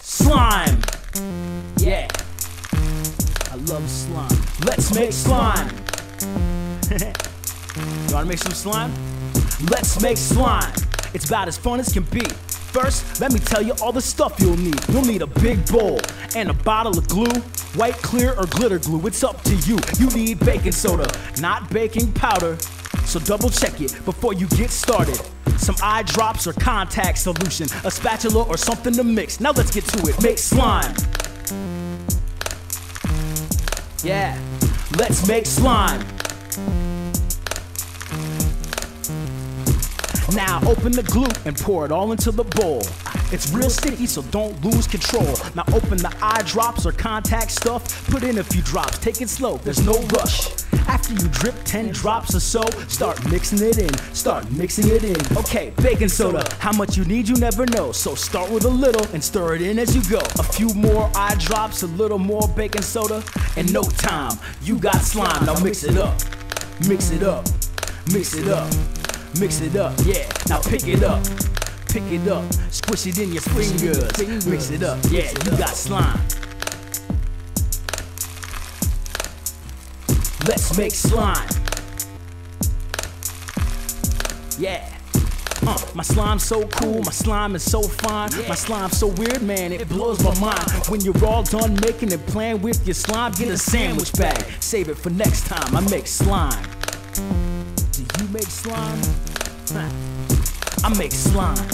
Slime! 0.00 0.80
Yeah. 1.78 2.08
I 3.50 3.54
love 3.66 3.88
slime. 3.88 4.42
Let's 4.64 4.94
make 4.94 5.12
slime! 5.12 5.68
you 6.90 8.14
wanna 8.14 8.26
make 8.26 8.38
some 8.38 8.52
slime? 8.52 8.92
Let's 9.70 10.00
make 10.00 10.16
slime! 10.16 10.72
It's 11.14 11.26
about 11.26 11.48
as 11.48 11.56
fun 11.58 11.80
as 11.80 11.92
can 11.92 12.04
be. 12.04 12.20
First, 12.72 13.20
let 13.20 13.32
me 13.32 13.38
tell 13.40 13.62
you 13.62 13.72
all 13.82 13.92
the 13.92 14.00
stuff 14.00 14.38
you'll 14.38 14.56
need. 14.56 14.78
You'll 14.88 15.04
need 15.04 15.22
a 15.22 15.26
big 15.26 15.66
bowl 15.66 16.00
and 16.36 16.50
a 16.50 16.52
bottle 16.52 16.98
of 16.98 17.08
glue, 17.08 17.42
white, 17.74 17.96
clear, 17.96 18.34
or 18.38 18.46
glitter 18.46 18.78
glue. 18.78 19.06
It's 19.06 19.22
up 19.24 19.42
to 19.42 19.54
you. 19.56 19.78
You 19.98 20.08
need 20.10 20.40
baking 20.40 20.72
soda, 20.72 21.10
not 21.40 21.70
baking 21.70 22.12
powder. 22.12 22.56
So 23.04 23.18
double 23.20 23.50
check 23.50 23.80
it 23.80 23.92
before 24.04 24.34
you 24.34 24.46
get 24.48 24.70
started. 24.70 25.20
Some 25.58 25.76
eye 25.82 26.02
drops 26.02 26.46
or 26.46 26.52
contact 26.52 27.18
solution, 27.18 27.68
a 27.84 27.90
spatula 27.90 28.44
or 28.44 28.56
something 28.56 28.92
to 28.94 29.04
mix. 29.04 29.40
Now 29.40 29.52
let's 29.52 29.70
get 29.70 29.84
to 29.84 30.08
it. 30.08 30.22
Make 30.22 30.38
slime. 30.38 30.94
Yeah, 34.04 34.38
let's 34.96 35.26
make 35.26 35.46
slime. 35.46 36.06
Now 40.34 40.60
open 40.68 40.92
the 40.92 41.02
glue 41.02 41.26
and 41.46 41.56
pour 41.56 41.84
it 41.86 41.90
all 41.90 42.12
into 42.12 42.30
the 42.30 42.44
bowl. 42.44 42.82
It's 43.30 43.52
real 43.52 43.68
sticky, 43.68 44.06
so 44.06 44.22
don't 44.22 44.64
lose 44.64 44.86
control. 44.86 45.36
Now 45.54 45.64
open 45.74 45.98
the 45.98 46.14
eye 46.22 46.42
drops 46.46 46.86
or 46.86 46.92
contact 46.92 47.50
stuff. 47.50 48.08
Put 48.08 48.22
in 48.22 48.38
a 48.38 48.44
few 48.44 48.62
drops, 48.62 48.98
take 48.98 49.20
it 49.20 49.28
slow, 49.28 49.58
there's 49.58 49.84
no 49.84 50.00
rush. 50.16 50.48
After 50.88 51.12
you 51.12 51.28
drip 51.28 51.54
10 51.64 51.90
drops 51.90 52.34
or 52.34 52.40
so, 52.40 52.62
start 52.88 53.22
mixing 53.30 53.62
it 53.62 53.76
in. 53.76 53.94
Start 54.14 54.50
mixing 54.52 54.88
it 54.88 55.04
in. 55.04 55.36
Okay, 55.36 55.74
baking 55.82 56.08
soda. 56.08 56.42
How 56.58 56.72
much 56.72 56.96
you 56.96 57.04
need, 57.04 57.28
you 57.28 57.36
never 57.36 57.66
know. 57.66 57.92
So 57.92 58.14
start 58.14 58.50
with 58.50 58.64
a 58.64 58.70
little 58.70 59.06
and 59.12 59.22
stir 59.22 59.56
it 59.56 59.60
in 59.60 59.78
as 59.78 59.94
you 59.94 60.02
go. 60.10 60.20
A 60.38 60.42
few 60.42 60.72
more 60.72 61.10
eye 61.14 61.36
drops, 61.38 61.82
a 61.82 61.86
little 61.86 62.18
more 62.18 62.48
baking 62.56 62.82
soda. 62.82 63.22
In 63.58 63.66
no 63.66 63.82
time, 63.82 64.38
you 64.62 64.78
got 64.78 65.02
slime. 65.02 65.44
Now 65.44 65.62
mix 65.62 65.84
it 65.84 65.98
up. 65.98 66.18
Mix 66.88 67.10
it 67.10 67.22
up. 67.22 67.46
Mix 68.10 68.34
it 68.34 68.48
up. 68.48 68.72
Mix 69.38 69.60
it 69.60 69.76
up, 69.76 69.92
yeah. 70.04 70.26
Now 70.48 70.62
pick 70.62 70.88
it 70.88 71.02
up. 71.02 71.22
Pick 71.88 72.02
it 72.12 72.28
up. 72.28 72.44
Squish 72.70 73.06
it 73.06 73.18
in 73.18 73.32
your 73.32 73.42
fingers. 73.42 74.46
Mix 74.46 74.70
it 74.70 74.82
up, 74.82 74.98
yeah. 75.10 75.30
You 75.30 75.56
got 75.56 75.70
slime. 75.70 76.20
Let's 80.46 80.76
make 80.76 80.92
slime. 80.92 81.48
Yeah. 84.58 84.88
Uh, 85.66 85.78
my 85.94 86.02
slime's 86.02 86.44
so 86.44 86.66
cool, 86.68 87.02
my 87.02 87.10
slime 87.10 87.54
is 87.54 87.62
so 87.62 87.82
fine. 87.82 88.30
My 88.48 88.54
slime's 88.54 88.98
so 88.98 89.08
weird, 89.08 89.42
man, 89.42 89.72
it 89.72 89.88
blows 89.88 90.22
my 90.22 90.38
mind. 90.40 90.70
When 90.88 91.00
you're 91.00 91.24
all 91.24 91.42
done 91.42 91.74
making 91.80 92.12
and 92.12 92.24
playing 92.26 92.62
with 92.62 92.86
your 92.86 92.94
slime, 92.94 93.32
get 93.32 93.48
a 93.48 93.58
sandwich 93.58 94.12
bag. 94.12 94.44
Save 94.60 94.88
it 94.88 94.98
for 94.98 95.10
next 95.10 95.46
time. 95.46 95.76
I 95.76 95.80
make 95.90 96.06
slime. 96.06 96.64
Do 97.14 98.02
you 98.22 98.28
make 98.30 98.44
slime? 98.44 99.00
Huh. 99.68 100.34
I 100.84 100.96
make 100.96 101.12
slime. 101.12 101.68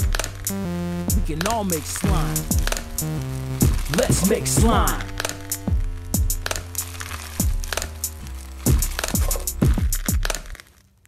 We 1.17 1.35
can 1.35 1.47
all 1.47 1.65
make 1.65 1.85
slime. 1.85 2.35
Let's 3.99 4.29
make 4.29 4.47
slime. 4.47 5.07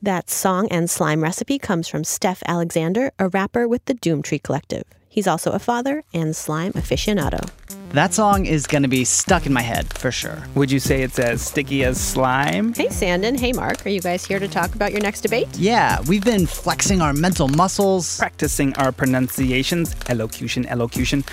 That 0.02 0.30
song 0.30 0.68
and 0.70 0.88
slime 0.88 1.22
recipe 1.22 1.58
comes 1.58 1.88
from 1.88 2.02
Stef 2.02 2.42
Alexander, 2.46 3.12
a 3.18 3.28
rapper 3.28 3.66
with 3.66 3.84
the 3.86 3.94
Doomtree 3.94 4.42
Collective. 4.42 4.84
He's 5.08 5.26
also 5.26 5.52
a 5.52 5.58
father 5.58 6.04
and 6.12 6.36
slime 6.36 6.72
aficionado. 6.74 7.50
That 7.96 8.12
song 8.12 8.44
is 8.44 8.66
going 8.66 8.82
to 8.82 8.90
be 8.90 9.06
stuck 9.06 9.46
in 9.46 9.54
my 9.54 9.62
head 9.62 9.90
for 9.98 10.12
sure. 10.12 10.46
Would 10.54 10.70
you 10.70 10.78
say 10.78 11.00
it's 11.00 11.18
as 11.18 11.40
sticky 11.40 11.82
as 11.82 11.98
slime? 11.98 12.74
Hey, 12.74 12.90
Sandon. 12.90 13.36
Hey, 13.36 13.54
Mark. 13.54 13.86
Are 13.86 13.88
you 13.88 14.02
guys 14.02 14.22
here 14.22 14.38
to 14.38 14.46
talk 14.46 14.74
about 14.74 14.92
your 14.92 15.00
next 15.00 15.22
debate? 15.22 15.48
Yeah, 15.56 16.02
we've 16.02 16.22
been 16.22 16.44
flexing 16.44 17.00
our 17.00 17.14
mental 17.14 17.48
muscles, 17.48 18.18
practicing 18.18 18.76
our 18.76 18.92
pronunciations, 18.92 19.96
elocution, 20.10 20.66
elocution. 20.66 21.24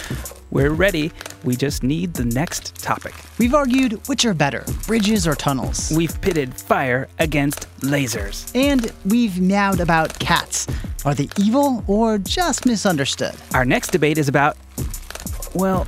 We're 0.51 0.71
ready. 0.71 1.11
We 1.43 1.57
just 1.57 1.83
need 1.83 2.13
the 2.13 2.23
next 2.23 2.75
topic. 2.75 3.13
We've 3.37 3.53
argued 3.53 3.99
which 4.07 4.23
are 4.23 4.33
better, 4.33 4.63
bridges 4.87 5.27
or 5.27 5.35
tunnels. 5.35 5.91
We've 5.93 6.21
pitted 6.21 6.55
fire 6.55 7.09
against 7.19 7.67
lasers. 7.81 8.49
And 8.55 8.89
we've 9.03 9.37
meowed 9.37 9.81
about 9.81 10.17
cats. 10.19 10.67
Are 11.03 11.13
they 11.13 11.27
evil 11.37 11.83
or 11.87 12.19
just 12.19 12.65
misunderstood? 12.65 13.35
Our 13.53 13.65
next 13.65 13.89
debate 13.89 14.17
is 14.17 14.29
about, 14.29 14.55
well, 15.53 15.85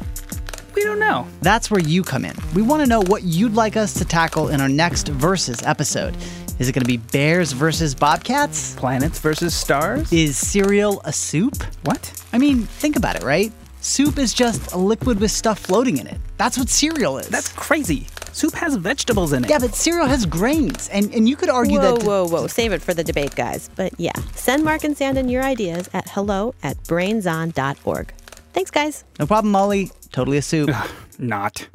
we 0.76 0.84
don't 0.84 1.00
know. 1.00 1.28
That's 1.42 1.72
where 1.72 1.80
you 1.80 2.04
come 2.04 2.26
in. 2.26 2.36
We 2.54 2.62
want 2.62 2.84
to 2.84 2.88
know 2.88 3.02
what 3.02 3.24
you'd 3.24 3.54
like 3.54 3.78
us 3.78 3.94
to 3.96 4.06
tackle 4.06 4.50
in 4.50 4.62
our 4.62 4.70
next 4.70 5.08
Versus 5.08 5.64
episode. 5.64 6.16
Is 6.60 6.70
it 6.70 6.74
going 6.74 6.84
to 6.84 6.88
be 6.88 6.98
bears 6.98 7.52
versus 7.52 7.94
bobcats? 7.96 8.76
Planets 8.76 9.20
versus 9.20 9.54
stars? 9.54 10.12
Is 10.12 10.38
cereal 10.38 11.02
a 11.04 11.12
soup? 11.12 11.64
What? 11.84 12.24
I 12.32 12.38
mean, 12.38 12.62
think 12.64 12.96
about 12.96 13.16
it, 13.16 13.24
right? 13.24 13.52
Soup 13.82 14.18
is 14.18 14.34
just 14.34 14.72
a 14.74 14.78
liquid 14.78 15.20
with 15.20 15.32
stuff 15.32 15.60
floating 15.60 15.98
in 15.98 16.08
it. 16.08 16.18
That's 16.38 16.58
what 16.58 16.70
cereal 16.70 17.18
is. 17.18 17.28
That's 17.28 17.50
crazy. 17.50 18.08
Soup 18.32 18.54
has 18.54 18.76
vegetables 18.76 19.32
in 19.32 19.46
it. 19.46 19.50
Yeah, 19.50 19.60
but 19.60 19.76
cereal 19.76 20.08
has 20.08 20.26
grains. 20.26 20.90
And, 20.90 21.14
and 21.14 21.30
you 21.30 21.36
could 21.36 21.50
argue 21.50 21.80
whoa, 21.80 21.96
that. 21.96 22.04
Whoa, 22.06 22.28
whoa, 22.28 22.42
whoa. 22.42 22.48
Save 22.48 22.74
it 22.74 22.82
for 22.82 22.94
the 22.94 23.04
debate, 23.04 23.36
guys. 23.36 23.70
But 23.76 23.94
yeah, 24.00 24.14
send 24.34 24.64
Mark 24.64 24.84
and 24.84 24.98
Sandon 24.98 25.30
your 25.30 25.44
ideas 25.44 25.90
at 25.94 26.10
hello 26.10 26.56
at 26.64 26.78
brainson.org. 26.84 28.14
Thanks, 28.56 28.72
guys. 28.72 29.04
No 29.20 29.28
problem, 29.28 29.52
Molly. 29.52 29.92
Totally 30.14 30.38
a 30.38 30.42
soup. 30.42 30.70
Not. 31.20 31.68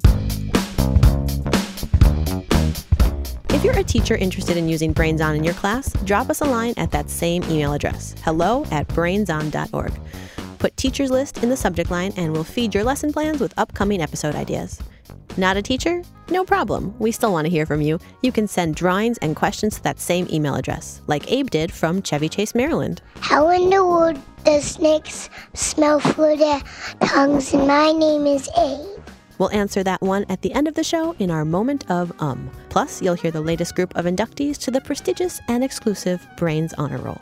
If 3.50 3.62
you're 3.62 3.78
a 3.78 3.84
teacher 3.84 4.16
interested 4.16 4.56
in 4.56 4.66
using 4.66 4.94
Brains 4.94 5.20
On 5.20 5.36
in 5.36 5.44
your 5.44 5.52
class, 5.52 5.92
drop 6.04 6.30
us 6.30 6.40
a 6.40 6.46
line 6.46 6.72
at 6.78 6.90
that 6.92 7.10
same 7.10 7.42
email 7.44 7.74
address, 7.74 8.14
hello 8.24 8.64
at 8.70 8.88
brainson.org. 8.88 9.92
Put 10.58 10.74
teacher's 10.78 11.10
list 11.10 11.42
in 11.42 11.50
the 11.50 11.56
subject 11.56 11.90
line 11.90 12.14
and 12.16 12.32
we'll 12.32 12.44
feed 12.44 12.74
your 12.74 12.84
lesson 12.84 13.12
plans 13.12 13.40
with 13.40 13.52
upcoming 13.58 14.00
episode 14.00 14.34
ideas. 14.34 14.80
Not 15.36 15.56
a 15.56 15.62
teacher? 15.62 16.02
No 16.28 16.44
problem. 16.44 16.94
We 16.98 17.12
still 17.12 17.32
want 17.32 17.46
to 17.46 17.50
hear 17.50 17.66
from 17.66 17.80
you. 17.80 17.98
You 18.22 18.32
can 18.32 18.46
send 18.46 18.74
drawings 18.74 19.18
and 19.18 19.34
questions 19.34 19.76
to 19.76 19.82
that 19.84 20.00
same 20.00 20.26
email 20.30 20.54
address, 20.54 21.00
like 21.06 21.30
Abe 21.30 21.50
did 21.50 21.72
from 21.72 22.02
Chevy 22.02 22.28
Chase, 22.28 22.54
Maryland. 22.54 23.00
How 23.20 23.48
in 23.50 23.70
the 23.70 23.84
world 23.84 24.20
does 24.44 24.64
snakes 24.64 25.30
smell 25.54 26.00
through 26.00 26.36
their 26.36 26.60
tongues? 27.00 27.52
And 27.52 27.66
my 27.66 27.92
name 27.92 28.26
is 28.26 28.48
Abe. 28.58 29.02
We'll 29.38 29.50
answer 29.50 29.82
that 29.84 30.02
one 30.02 30.26
at 30.28 30.42
the 30.42 30.52
end 30.52 30.68
of 30.68 30.74
the 30.74 30.84
show 30.84 31.16
in 31.18 31.30
our 31.30 31.44
moment 31.44 31.90
of 31.90 32.12
um. 32.20 32.50
Plus, 32.68 33.00
you'll 33.00 33.14
hear 33.14 33.30
the 33.30 33.40
latest 33.40 33.74
group 33.74 33.96
of 33.96 34.04
inductees 34.04 34.58
to 34.58 34.70
the 34.70 34.80
prestigious 34.80 35.40
and 35.48 35.64
exclusive 35.64 36.26
Brains 36.36 36.74
Honor 36.74 36.98
Roll. 36.98 37.20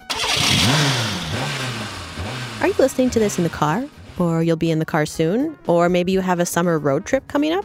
Are 2.61 2.67
you 2.67 2.75
listening 2.79 3.11
to 3.11 3.21
this 3.21 3.39
in 3.39 3.45
the 3.45 3.51
car? 3.51 3.85
Or 4.19 4.43
you'll 4.43 4.57
be 4.57 4.73
in 4.73 4.81
the 4.81 4.85
car 4.85 5.07
soon? 5.07 5.57
Or 5.69 5.89
maybe 5.89 6.11
you 6.11 6.21
have 6.21 6.41
a 6.41 6.47
summer 6.47 6.79
road 6.79 7.07
trip 7.07 7.29
coming 7.29 7.53
up? 7.53 7.65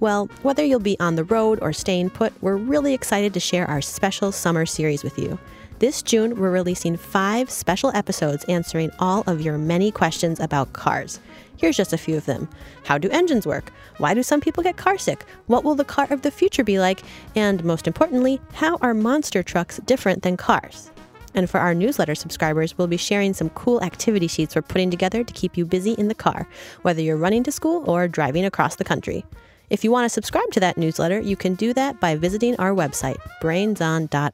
Well, 0.00 0.30
whether 0.40 0.64
you'll 0.64 0.80
be 0.80 0.98
on 0.98 1.16
the 1.16 1.24
road 1.24 1.58
or 1.60 1.74
staying 1.74 2.10
put, 2.10 2.32
we're 2.42 2.56
really 2.56 2.94
excited 2.94 3.34
to 3.34 3.40
share 3.40 3.68
our 3.68 3.82
special 3.82 4.32
summer 4.32 4.64
series 4.64 5.04
with 5.04 5.18
you. 5.18 5.38
This 5.78 6.00
June, 6.00 6.40
we're 6.40 6.50
releasing 6.50 6.96
five 6.96 7.50
special 7.50 7.94
episodes 7.94 8.44
answering 8.44 8.90
all 8.98 9.24
of 9.26 9.42
your 9.42 9.58
many 9.58 9.90
questions 9.90 10.40
about 10.40 10.72
cars. 10.72 11.20
Here's 11.58 11.76
just 11.76 11.92
a 11.92 11.98
few 11.98 12.16
of 12.16 12.24
them. 12.24 12.48
How 12.84 12.96
do 12.96 13.10
engines 13.10 13.46
work? 13.46 13.72
Why 13.98 14.14
do 14.14 14.22
some 14.22 14.40
people 14.40 14.62
get 14.62 14.76
carsick? 14.76 15.20
What 15.48 15.64
will 15.64 15.74
the 15.74 15.84
car 15.84 16.06
of 16.08 16.22
the 16.22 16.30
future 16.30 16.64
be 16.64 16.78
like? 16.78 17.02
And 17.36 17.62
most 17.62 17.86
importantly, 17.86 18.40
how 18.54 18.76
are 18.76 18.94
monster 18.94 19.42
trucks 19.42 19.80
different 19.84 20.22
than 20.22 20.38
cars? 20.38 20.90
And 21.34 21.48
for 21.48 21.60
our 21.60 21.74
newsletter 21.74 22.14
subscribers, 22.14 22.78
we'll 22.78 22.86
be 22.86 22.96
sharing 22.96 23.34
some 23.34 23.50
cool 23.50 23.82
activity 23.82 24.28
sheets 24.28 24.56
we're 24.56 24.62
putting 24.62 24.90
together 24.90 25.22
to 25.22 25.32
keep 25.34 25.58
you 25.58 25.66
busy 25.66 25.92
in 25.92 26.08
the 26.08 26.14
car, 26.14 26.48
whether 26.80 27.02
you're 27.02 27.18
running 27.18 27.44
to 27.44 27.52
school 27.52 27.84
or 27.86 28.08
driving 28.08 28.46
across 28.46 28.76
the 28.76 28.84
country. 28.84 29.26
If 29.70 29.84
you 29.84 29.92
want 29.92 30.04
to 30.04 30.08
subscribe 30.08 30.50
to 30.50 30.60
that 30.60 30.76
newsletter, 30.76 31.20
you 31.20 31.36
can 31.36 31.54
do 31.54 31.72
that 31.74 32.00
by 32.00 32.16
visiting 32.16 32.56
our 32.56 32.72
website, 32.72 33.18
brainson.org. 33.40 34.32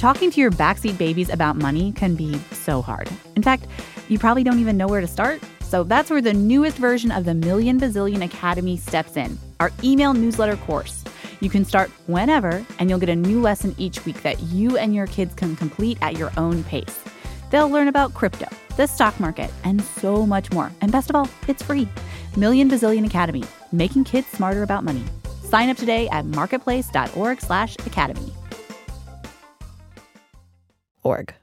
Talking 0.00 0.32
to 0.32 0.40
your 0.40 0.50
backseat 0.50 0.98
babies 0.98 1.30
about 1.30 1.54
money 1.54 1.92
can 1.92 2.16
be 2.16 2.36
so 2.50 2.82
hard. 2.82 3.08
In 3.36 3.42
fact, 3.44 3.68
you 4.08 4.18
probably 4.18 4.42
don't 4.42 4.58
even 4.58 4.76
know 4.76 4.88
where 4.88 5.00
to 5.00 5.06
start. 5.06 5.40
So 5.60 5.84
that's 5.84 6.10
where 6.10 6.20
the 6.20 6.34
newest 6.34 6.76
version 6.76 7.12
of 7.12 7.24
the 7.24 7.34
Million 7.34 7.78
Bazillion 7.78 8.24
Academy 8.24 8.76
steps 8.76 9.16
in 9.16 9.38
our 9.60 9.70
email 9.84 10.12
newsletter 10.12 10.56
course. 10.56 11.04
You 11.40 11.48
can 11.48 11.64
start 11.64 11.90
whenever, 12.08 12.64
and 12.80 12.90
you'll 12.90 12.98
get 12.98 13.08
a 13.08 13.16
new 13.16 13.40
lesson 13.40 13.76
each 13.78 14.04
week 14.04 14.22
that 14.22 14.40
you 14.42 14.76
and 14.76 14.92
your 14.92 15.06
kids 15.06 15.34
can 15.34 15.54
complete 15.54 15.98
at 16.02 16.18
your 16.18 16.32
own 16.36 16.64
pace. 16.64 17.00
They'll 17.50 17.70
learn 17.70 17.88
about 17.88 18.14
crypto, 18.14 18.46
the 18.76 18.86
stock 18.86 19.18
market, 19.20 19.50
and 19.62 19.80
so 19.82 20.26
much 20.26 20.50
more. 20.50 20.72
And 20.80 20.90
best 20.90 21.10
of 21.10 21.16
all, 21.16 21.28
it's 21.46 21.62
free. 21.62 21.88
Million 22.36 22.68
Bazillion 22.68 23.06
Academy, 23.06 23.44
making 23.76 24.04
kids 24.04 24.28
smarter 24.28 24.62
about 24.62 24.84
money. 24.84 25.04
Sign 25.44 25.68
up 25.68 25.76
today 25.76 26.08
at 26.08 26.24
marketplace.org/academy. 26.24 28.32
Org. 31.02 31.34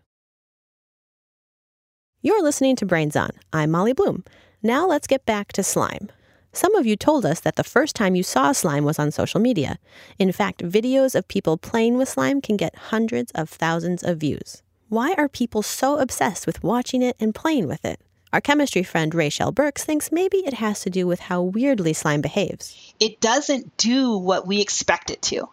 You're 2.21 2.43
listening 2.43 2.75
to 2.77 2.85
Brains 2.85 3.15
On. 3.15 3.29
I'm 3.51 3.71
Molly 3.71 3.93
Bloom. 3.93 4.23
Now 4.61 4.87
let's 4.87 5.07
get 5.07 5.25
back 5.25 5.51
to 5.53 5.63
slime. 5.63 6.09
Some 6.53 6.75
of 6.75 6.85
you 6.85 6.95
told 6.95 7.25
us 7.25 7.39
that 7.39 7.55
the 7.55 7.63
first 7.63 7.95
time 7.95 8.15
you 8.15 8.23
saw 8.23 8.51
slime 8.51 8.83
was 8.83 8.99
on 8.99 9.11
social 9.11 9.39
media. 9.39 9.79
In 10.19 10.31
fact, 10.31 10.63
videos 10.63 11.15
of 11.15 11.27
people 11.27 11.57
playing 11.57 11.97
with 11.97 12.07
slime 12.07 12.41
can 12.41 12.57
get 12.57 12.75
hundreds 12.75 13.31
of 13.31 13.49
thousands 13.49 14.03
of 14.03 14.19
views. 14.19 14.61
Why 14.87 15.15
are 15.17 15.27
people 15.27 15.63
so 15.63 15.97
obsessed 15.97 16.45
with 16.45 16.63
watching 16.63 17.01
it 17.01 17.15
and 17.19 17.33
playing 17.33 17.67
with 17.67 17.83
it? 17.83 17.99
Our 18.33 18.41
chemistry 18.41 18.81
friend 18.81 19.13
Rachel 19.13 19.51
Burks 19.51 19.83
thinks 19.83 20.11
maybe 20.11 20.37
it 20.37 20.55
has 20.55 20.81
to 20.81 20.89
do 20.89 21.05
with 21.05 21.19
how 21.19 21.43
weirdly 21.43 21.93
slime 21.93 22.21
behaves. 22.21 22.95
It 22.99 23.21
doesn't 23.21 23.77
do 23.77 24.17
what 24.17 24.47
we 24.47 24.59
expect 24.59 25.11
it 25.11 25.21
to 25.23 25.49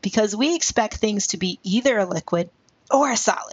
because 0.00 0.34
we 0.34 0.56
expect 0.56 0.96
things 0.96 1.26
to 1.28 1.36
be 1.36 1.60
either 1.62 1.98
a 1.98 2.06
liquid 2.06 2.48
or 2.90 3.10
a 3.10 3.18
solid. 3.18 3.52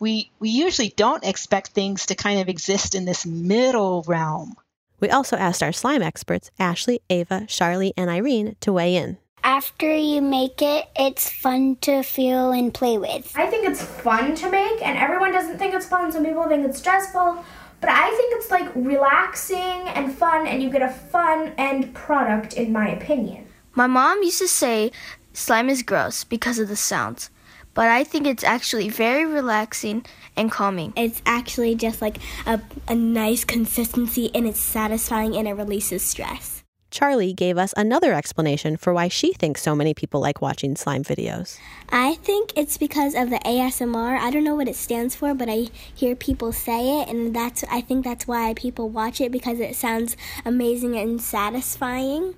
We, 0.00 0.32
we 0.40 0.48
usually 0.48 0.88
don't 0.88 1.22
expect 1.22 1.68
things 1.68 2.06
to 2.06 2.16
kind 2.16 2.40
of 2.40 2.48
exist 2.48 2.96
in 2.96 3.04
this 3.04 3.24
middle 3.24 4.02
realm. 4.08 4.56
We 4.98 5.10
also 5.10 5.36
asked 5.36 5.62
our 5.62 5.70
slime 5.70 6.02
experts, 6.02 6.50
Ashley, 6.58 7.00
Ava, 7.08 7.46
Charlie, 7.46 7.94
and 7.96 8.10
Irene, 8.10 8.56
to 8.60 8.72
weigh 8.72 8.96
in. 8.96 9.18
After 9.44 9.94
you 9.94 10.20
make 10.20 10.60
it, 10.62 10.88
it's 10.96 11.30
fun 11.30 11.76
to 11.82 12.02
feel 12.02 12.50
and 12.50 12.74
play 12.74 12.98
with. 12.98 13.32
I 13.36 13.46
think 13.46 13.68
it's 13.68 13.82
fun 13.82 14.34
to 14.34 14.50
make, 14.50 14.84
and 14.84 14.98
everyone 14.98 15.30
doesn't 15.30 15.58
think 15.58 15.74
it's 15.74 15.86
fun. 15.86 16.10
Some 16.10 16.24
people 16.24 16.48
think 16.48 16.66
it's 16.66 16.78
stressful, 16.78 17.44
but 17.80 17.90
I 17.90 18.10
think 18.10 18.34
it's 18.36 18.50
like 18.50 18.70
relaxing 18.74 19.88
and 19.88 20.12
fun, 20.12 20.46
and 20.46 20.62
you 20.62 20.70
get 20.70 20.82
a 20.82 20.88
fun 20.88 21.52
end 21.58 21.94
product, 21.94 22.54
in 22.54 22.72
my 22.72 22.88
opinion. 22.88 23.46
My 23.74 23.86
mom 23.86 24.22
used 24.22 24.38
to 24.38 24.48
say 24.48 24.90
slime 25.32 25.68
is 25.68 25.82
gross 25.82 26.24
because 26.24 26.58
of 26.58 26.68
the 26.68 26.76
sounds, 26.76 27.30
but 27.74 27.88
I 27.88 28.02
think 28.02 28.26
it's 28.26 28.42
actually 28.42 28.88
very 28.88 29.24
relaxing 29.24 30.04
and 30.36 30.50
calming. 30.50 30.92
It's 30.96 31.22
actually 31.24 31.76
just 31.76 32.02
like 32.02 32.18
a, 32.46 32.60
a 32.88 32.94
nice 32.94 33.44
consistency, 33.44 34.30
and 34.34 34.46
it's 34.46 34.60
satisfying, 34.60 35.36
and 35.36 35.46
it 35.46 35.54
releases 35.54 36.02
stress. 36.02 36.57
Charlie 36.90 37.32
gave 37.32 37.58
us 37.58 37.74
another 37.76 38.14
explanation 38.14 38.76
for 38.76 38.92
why 38.94 39.08
she 39.08 39.32
thinks 39.32 39.62
so 39.62 39.74
many 39.74 39.94
people 39.94 40.20
like 40.20 40.40
watching 40.40 40.76
slime 40.76 41.04
videos. 41.04 41.58
I 41.90 42.14
think 42.16 42.52
it's 42.56 42.78
because 42.78 43.14
of 43.14 43.30
the 43.30 43.38
ASMR. 43.38 44.18
I 44.18 44.30
don't 44.30 44.44
know 44.44 44.54
what 44.54 44.68
it 44.68 44.76
stands 44.76 45.14
for, 45.14 45.34
but 45.34 45.48
I 45.48 45.66
hear 45.94 46.16
people 46.16 46.52
say 46.52 47.00
it 47.00 47.08
and 47.08 47.34
that's 47.34 47.64
I 47.70 47.80
think 47.80 48.04
that's 48.04 48.26
why 48.26 48.54
people 48.54 48.88
watch 48.88 49.20
it 49.20 49.32
because 49.32 49.60
it 49.60 49.76
sounds 49.76 50.16
amazing 50.44 50.96
and 50.96 51.20
satisfying. 51.20 52.36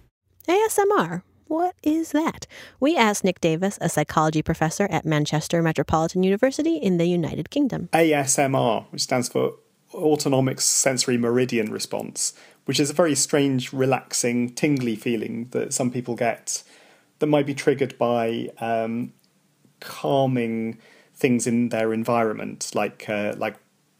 ASMR. 0.48 1.22
What 1.46 1.74
is 1.82 2.12
that? 2.12 2.46
We 2.78 2.96
asked 2.96 3.24
Nick 3.24 3.40
Davis, 3.40 3.76
a 3.80 3.88
psychology 3.88 4.40
professor 4.40 4.86
at 4.88 5.04
Manchester 5.04 5.60
Metropolitan 5.62 6.22
University 6.22 6.76
in 6.76 6.96
the 6.96 7.06
United 7.06 7.50
Kingdom. 7.50 7.88
ASMR, 7.92 8.86
which 8.90 9.02
stands 9.02 9.28
for 9.28 9.54
Autonomic 9.92 10.60
Sensory 10.60 11.18
Meridian 11.18 11.72
Response, 11.72 12.34
which 12.64 12.80
is 12.80 12.90
a 12.90 12.94
very 12.94 13.14
strange, 13.14 13.72
relaxing, 13.72 14.54
tingly 14.54 14.96
feeling 14.96 15.48
that 15.50 15.72
some 15.72 15.90
people 15.90 16.14
get 16.14 16.62
that 17.18 17.26
might 17.26 17.46
be 17.46 17.54
triggered 17.54 17.96
by 17.98 18.48
um, 18.58 19.12
calming 19.80 20.78
things 21.14 21.46
in 21.46 21.68
their 21.68 21.92
environment, 21.92 22.70
like 22.74 23.08
uh, 23.08 23.34
like 23.36 23.56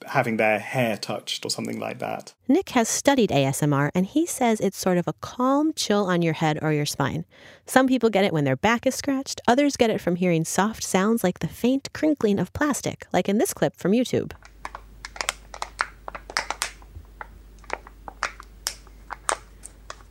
having 0.06 0.36
their 0.38 0.58
hair 0.58 0.96
touched 0.96 1.44
or 1.44 1.50
something 1.50 1.78
like 1.78 1.98
that. 1.98 2.32
Nick 2.48 2.70
has 2.70 2.88
studied 2.88 3.30
ASMR 3.30 3.90
and 3.94 4.06
he 4.06 4.26
says 4.26 4.60
it's 4.60 4.78
sort 4.78 4.98
of 4.98 5.06
a 5.06 5.12
calm 5.14 5.72
chill 5.74 6.06
on 6.06 6.22
your 6.22 6.32
head 6.32 6.58
or 6.62 6.72
your 6.72 6.86
spine. 6.86 7.24
Some 7.66 7.86
people 7.86 8.08
get 8.08 8.24
it 8.24 8.32
when 8.32 8.44
their 8.44 8.56
back 8.56 8.86
is 8.86 8.94
scratched, 8.94 9.40
others 9.46 9.76
get 9.76 9.90
it 9.90 10.00
from 10.00 10.16
hearing 10.16 10.44
soft 10.44 10.82
sounds 10.82 11.22
like 11.22 11.40
the 11.40 11.48
faint 11.48 11.92
crinkling 11.92 12.38
of 12.38 12.52
plastic, 12.52 13.06
like 13.12 13.28
in 13.28 13.38
this 13.38 13.52
clip 13.52 13.76
from 13.76 13.92
YouTube. 13.92 14.32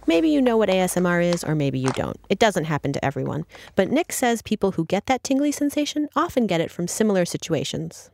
Maybe 0.09 0.29
you 0.29 0.41
know 0.41 0.57
what 0.57 0.69
ASMR 0.69 1.23
is, 1.23 1.43
or 1.43 1.55
maybe 1.55 1.79
you 1.79 1.91
don't. 1.91 2.19
It 2.29 2.39
doesn't 2.39 2.65
happen 2.65 2.91
to 2.93 3.05
everyone. 3.05 3.45
But 3.75 3.89
Nick 3.89 4.11
says 4.11 4.41
people 4.41 4.71
who 4.71 4.83
get 4.85 5.05
that 5.05 5.23
tingly 5.23 5.51
sensation 5.51 6.09
often 6.15 6.47
get 6.47 6.59
it 6.59 6.71
from 6.71 6.87
similar 6.87 7.25
situations 7.25 8.09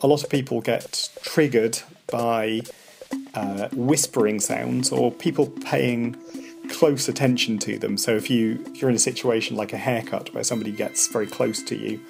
a 0.00 0.06
lot 0.06 0.22
of 0.22 0.30
people 0.30 0.60
get 0.60 1.08
triggered 1.22 1.78
by 2.10 2.60
uh, 3.34 3.68
whispering 3.72 4.40
sounds 4.40 4.92
or 4.92 5.10
people 5.10 5.46
paying 5.46 6.16
close 6.70 7.08
attention 7.08 7.58
to 7.58 7.78
them. 7.78 7.96
So 7.96 8.14
if 8.14 8.30
you 8.30 8.62
if 8.66 8.80
you're 8.80 8.90
in 8.90 8.96
a 8.96 9.00
situation 9.00 9.56
like 9.56 9.72
a 9.72 9.78
haircut 9.78 10.32
where 10.34 10.44
somebody 10.44 10.72
gets 10.72 11.08
very 11.08 11.26
close 11.26 11.62
to 11.64 11.76
you, 11.76 12.00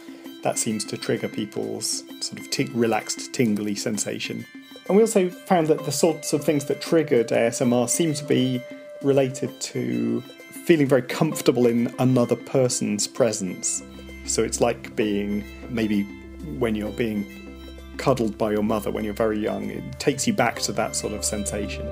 that 0.43 0.59
seems 0.59 0.85
to 0.87 0.97
trigger 0.97 1.29
people's 1.29 2.05
sort 2.21 2.41
of 2.41 2.51
t- 2.51 2.71
relaxed, 2.75 3.33
tingly 3.33 3.75
sensation. 3.75 4.45
And 4.89 4.97
we 4.97 5.03
also 5.03 5.29
found 5.29 5.69
that 5.69 5.85
the 5.85 5.93
sorts 5.93 6.33
of 6.33 6.45
things 6.45 6.65
that 6.67 6.81
triggered 6.81 7.29
ASMR 7.29 7.89
seem 7.89 8.15
to 8.15 8.25
be 8.25 8.63
related 9.03 9.61
to 9.61 10.21
feeling 10.67 10.87
very 10.87 11.03
comfortable 11.03 11.67
in 11.67 11.95
another 11.99 12.37
person's 12.37 13.07
presence. 13.07 13.83
So 14.27 14.43
it's 14.43 14.61
like 14.61 14.95
being 14.97 15.45
maybe 15.71 16.03
when 16.59 16.75
you're 16.75 16.93
being 16.93 17.25
cuddled 17.97 18.39
by 18.39 18.53
your 18.53 18.63
mother 18.63 18.91
when 18.91 19.05
you're 19.05 19.15
very 19.15 19.39
young. 19.39 19.71
It 19.71 19.99
takes 19.99 20.27
you 20.27 20.33
back 20.33 20.61
to 20.61 20.73
that 20.73 20.97
sort 20.97 21.13
of 21.13 21.25
sensation. 21.25 21.87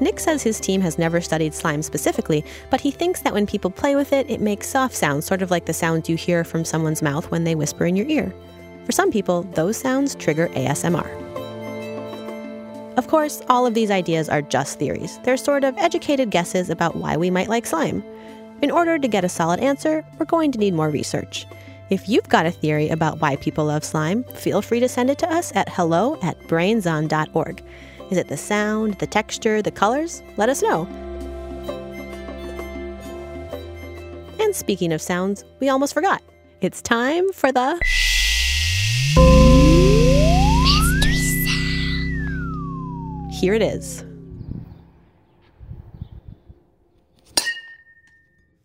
Nick 0.00 0.18
says 0.18 0.42
his 0.42 0.58
team 0.58 0.80
has 0.80 0.98
never 0.98 1.20
studied 1.20 1.54
slime 1.54 1.80
specifically, 1.80 2.44
but 2.70 2.80
he 2.80 2.90
thinks 2.90 3.20
that 3.20 3.32
when 3.32 3.46
people 3.46 3.70
play 3.70 3.94
with 3.94 4.12
it, 4.12 4.28
it 4.28 4.40
makes 4.40 4.68
soft 4.68 4.96
sounds, 4.96 5.24
sort 5.24 5.42
of 5.42 5.52
like 5.52 5.66
the 5.66 5.72
sounds 5.72 6.08
you 6.08 6.16
hear 6.16 6.42
from 6.42 6.64
someone's 6.64 7.02
mouth 7.02 7.30
when 7.30 7.44
they 7.44 7.54
whisper 7.54 7.86
in 7.86 7.94
your 7.94 8.08
ear. 8.08 8.34
For 8.84 8.90
some 8.90 9.12
people, 9.12 9.44
those 9.54 9.76
sounds 9.76 10.16
trigger 10.16 10.48
ASMR. 10.48 11.21
Of 12.96 13.08
course, 13.08 13.40
all 13.48 13.64
of 13.64 13.72
these 13.72 13.90
ideas 13.90 14.28
are 14.28 14.42
just 14.42 14.78
theories. 14.78 15.18
They're 15.22 15.38
sort 15.38 15.64
of 15.64 15.76
educated 15.78 16.30
guesses 16.30 16.68
about 16.68 16.96
why 16.96 17.16
we 17.16 17.30
might 17.30 17.48
like 17.48 17.64
slime. 17.64 18.04
In 18.60 18.70
order 18.70 18.98
to 18.98 19.08
get 19.08 19.24
a 19.24 19.30
solid 19.30 19.60
answer, 19.60 20.04
we're 20.18 20.26
going 20.26 20.52
to 20.52 20.58
need 20.58 20.74
more 20.74 20.90
research. 20.90 21.46
If 21.88 22.08
you've 22.08 22.28
got 22.28 22.46
a 22.46 22.50
theory 22.50 22.90
about 22.90 23.20
why 23.20 23.36
people 23.36 23.64
love 23.64 23.82
slime, 23.82 24.24
feel 24.24 24.60
free 24.60 24.80
to 24.80 24.88
send 24.88 25.10
it 25.10 25.18
to 25.18 25.32
us 25.32 25.54
at 25.56 25.70
hello 25.70 26.18
at 26.22 26.38
brainson.org. 26.48 27.64
Is 28.10 28.18
it 28.18 28.28
the 28.28 28.36
sound, 28.36 28.98
the 28.98 29.06
texture, 29.06 29.62
the 29.62 29.70
colors? 29.70 30.22
Let 30.36 30.50
us 30.50 30.62
know. 30.62 30.86
And 34.38 34.54
speaking 34.54 34.92
of 34.92 35.00
sounds, 35.00 35.44
we 35.60 35.70
almost 35.70 35.94
forgot. 35.94 36.22
It's 36.60 36.82
time 36.82 37.32
for 37.32 37.52
the 37.52 37.80
mystery 39.16 39.41
Here 43.42 43.54
it 43.54 43.62
is. 43.62 44.04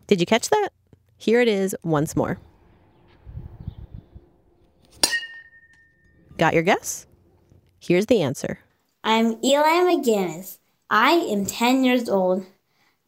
Did 0.06 0.20
you 0.20 0.24
catch 0.24 0.50
that? 0.50 0.68
Here 1.16 1.40
it 1.40 1.48
is 1.48 1.74
once 1.82 2.14
more. 2.14 2.38
Got 6.36 6.54
your 6.54 6.62
guess? 6.62 7.08
Here's 7.80 8.06
the 8.06 8.22
answer. 8.22 8.60
I'm 9.02 9.44
Eli 9.44 9.82
McGinnis. 9.82 10.58
I 10.88 11.10
am 11.10 11.44
10 11.44 11.82
years 11.82 12.08
old. 12.08 12.46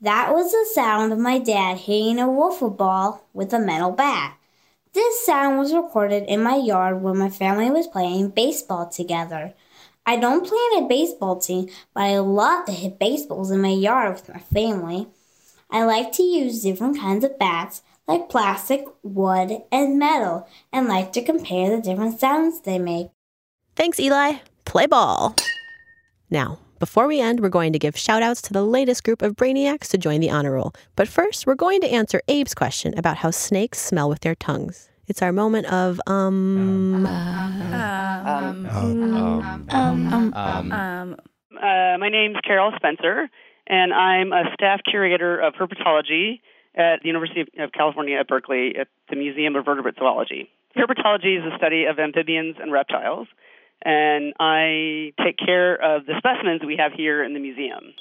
That 0.00 0.34
was 0.34 0.50
the 0.50 0.66
sound 0.74 1.12
of 1.12 1.20
my 1.20 1.38
dad 1.38 1.78
hitting 1.78 2.18
a 2.18 2.24
wiffle 2.24 2.76
ball 2.76 3.28
with 3.32 3.54
a 3.54 3.60
metal 3.60 3.92
bat. 3.92 4.36
This 4.92 5.24
sound 5.24 5.60
was 5.60 5.72
recorded 5.72 6.24
in 6.24 6.42
my 6.42 6.56
yard 6.56 7.00
when 7.00 7.16
my 7.16 7.30
family 7.30 7.70
was 7.70 7.86
playing 7.86 8.30
baseball 8.30 8.88
together. 8.88 9.54
I 10.06 10.16
don't 10.16 10.46
play 10.46 10.58
in 10.72 10.84
a 10.84 10.88
baseball 10.88 11.38
team, 11.38 11.68
but 11.94 12.04
I 12.04 12.18
love 12.18 12.66
to 12.66 12.72
hit 12.72 12.98
baseballs 12.98 13.50
in 13.50 13.60
my 13.60 13.68
yard 13.68 14.14
with 14.14 14.28
my 14.28 14.40
family. 14.40 15.08
I 15.70 15.84
like 15.84 16.12
to 16.12 16.22
use 16.22 16.62
different 16.62 16.98
kinds 16.98 17.24
of 17.24 17.38
bats 17.38 17.82
like 18.10 18.28
plastic, 18.28 18.84
wood, 19.04 19.62
and 19.70 19.96
metal, 19.96 20.48
and 20.72 20.88
like 20.88 21.12
to 21.12 21.22
compare 21.22 21.70
the 21.70 21.80
different 21.80 22.18
sounds 22.18 22.60
they 22.60 22.76
make. 22.76 23.08
Thanks, 23.76 24.00
Eli. 24.00 24.38
Play 24.64 24.86
ball. 24.86 25.36
Now, 26.28 26.58
before 26.80 27.06
we 27.06 27.20
end, 27.20 27.38
we're 27.38 27.48
going 27.48 27.72
to 27.72 27.78
give 27.78 27.96
shout 27.96 28.22
outs 28.22 28.42
to 28.42 28.52
the 28.52 28.66
latest 28.66 29.04
group 29.04 29.22
of 29.22 29.36
brainiacs 29.36 29.88
to 29.90 29.98
join 29.98 30.18
the 30.20 30.30
honor 30.30 30.52
roll. 30.52 30.72
But 30.96 31.06
first, 31.06 31.46
we're 31.46 31.54
going 31.54 31.80
to 31.82 31.88
answer 31.88 32.20
Abe's 32.26 32.52
question 32.52 32.98
about 32.98 33.18
how 33.18 33.30
snakes 33.30 33.78
smell 33.78 34.08
with 34.08 34.20
their 34.20 34.34
tongues. 34.34 34.89
It's 35.10 35.22
our 35.22 35.32
moment 35.32 35.66
of, 35.66 36.00
um. 36.06 37.04
Um. 37.04 37.74
Um. 38.70 38.70
Um. 39.68 40.72
Um. 40.72 41.16
Uh, 41.52 41.98
my 41.98 42.08
name's 42.08 42.36
Carol 42.46 42.70
Spencer, 42.76 43.28
and 43.66 43.92
I'm 43.92 44.32
a 44.32 44.44
staff 44.54 44.82
curator 44.88 45.40
of 45.40 45.54
herpetology 45.54 46.40
at 46.76 47.02
the 47.02 47.08
University 47.08 47.40
of 47.58 47.72
California 47.72 48.20
at 48.20 48.28
Berkeley 48.28 48.76
at 48.78 48.86
the 49.08 49.16
Museum 49.16 49.56
of 49.56 49.64
Vertebrate 49.64 49.96
Zoology. 49.98 50.48
Herpetology 50.76 51.38
is 51.38 51.42
the 51.42 51.56
study 51.56 51.86
of 51.86 51.98
amphibians 51.98 52.54
and 52.62 52.70
reptiles 52.70 53.26
and 53.82 54.34
I 54.38 55.12
take 55.24 55.38
care 55.38 55.74
of 55.74 56.06
the 56.06 56.14
specimens 56.18 56.60
we 56.64 56.76
have 56.76 56.92
here 56.92 57.24
in 57.24 57.32
the 57.32 57.40
museum. 57.40 57.94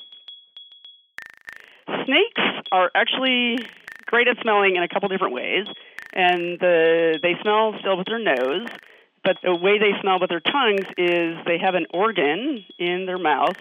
Snakes 2.05 2.67
are 2.71 2.91
actually 2.93 3.57
great 4.05 4.27
at 4.27 4.37
smelling 4.41 4.75
in 4.75 4.83
a 4.83 4.87
couple 4.87 5.07
different 5.09 5.33
ways, 5.33 5.65
and 6.13 6.59
the, 6.59 7.19
they 7.21 7.35
smell 7.41 7.75
still 7.79 7.97
with 7.97 8.07
their 8.07 8.19
nose, 8.19 8.67
but 9.23 9.37
the 9.43 9.55
way 9.55 9.79
they 9.79 9.91
smell 10.01 10.19
with 10.19 10.29
their 10.29 10.39
tongues 10.39 10.85
is 10.97 11.37
they 11.45 11.57
have 11.57 11.75
an 11.75 11.87
organ 11.93 12.65
in 12.77 13.05
their 13.05 13.17
mouth, 13.17 13.57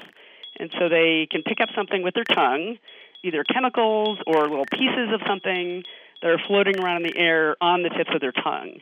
and 0.59 0.71
so 0.79 0.89
they 0.89 1.29
can 1.31 1.43
pick 1.43 1.61
up 1.61 1.69
something 1.75 2.03
with 2.03 2.15
their 2.15 2.25
tongue, 2.25 2.79
either 3.23 3.45
chemicals 3.45 4.19
or 4.27 4.49
little 4.49 4.67
pieces 4.67 5.11
of 5.13 5.21
something 5.27 5.83
that 6.23 6.31
are 6.31 6.41
floating 6.47 6.79
around 6.79 7.05
in 7.05 7.13
the 7.13 7.19
air 7.19 7.57
on 7.61 7.83
the 7.83 7.91
tips 7.91 8.11
of 8.15 8.21
their 8.21 8.33
tongue. 8.33 8.81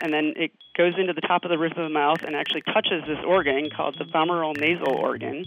And 0.00 0.12
then 0.12 0.34
it 0.36 0.52
goes 0.76 0.92
into 0.98 1.12
the 1.12 1.22
top 1.22 1.44
of 1.44 1.50
the 1.50 1.58
roof 1.58 1.72
of 1.72 1.84
the 1.84 1.88
mouth 1.88 2.22
and 2.22 2.36
actually 2.36 2.62
touches 2.62 3.02
this 3.06 3.18
organ 3.26 3.70
called 3.74 3.96
the 3.98 4.04
vomeronasal 4.04 4.94
organ. 4.94 5.44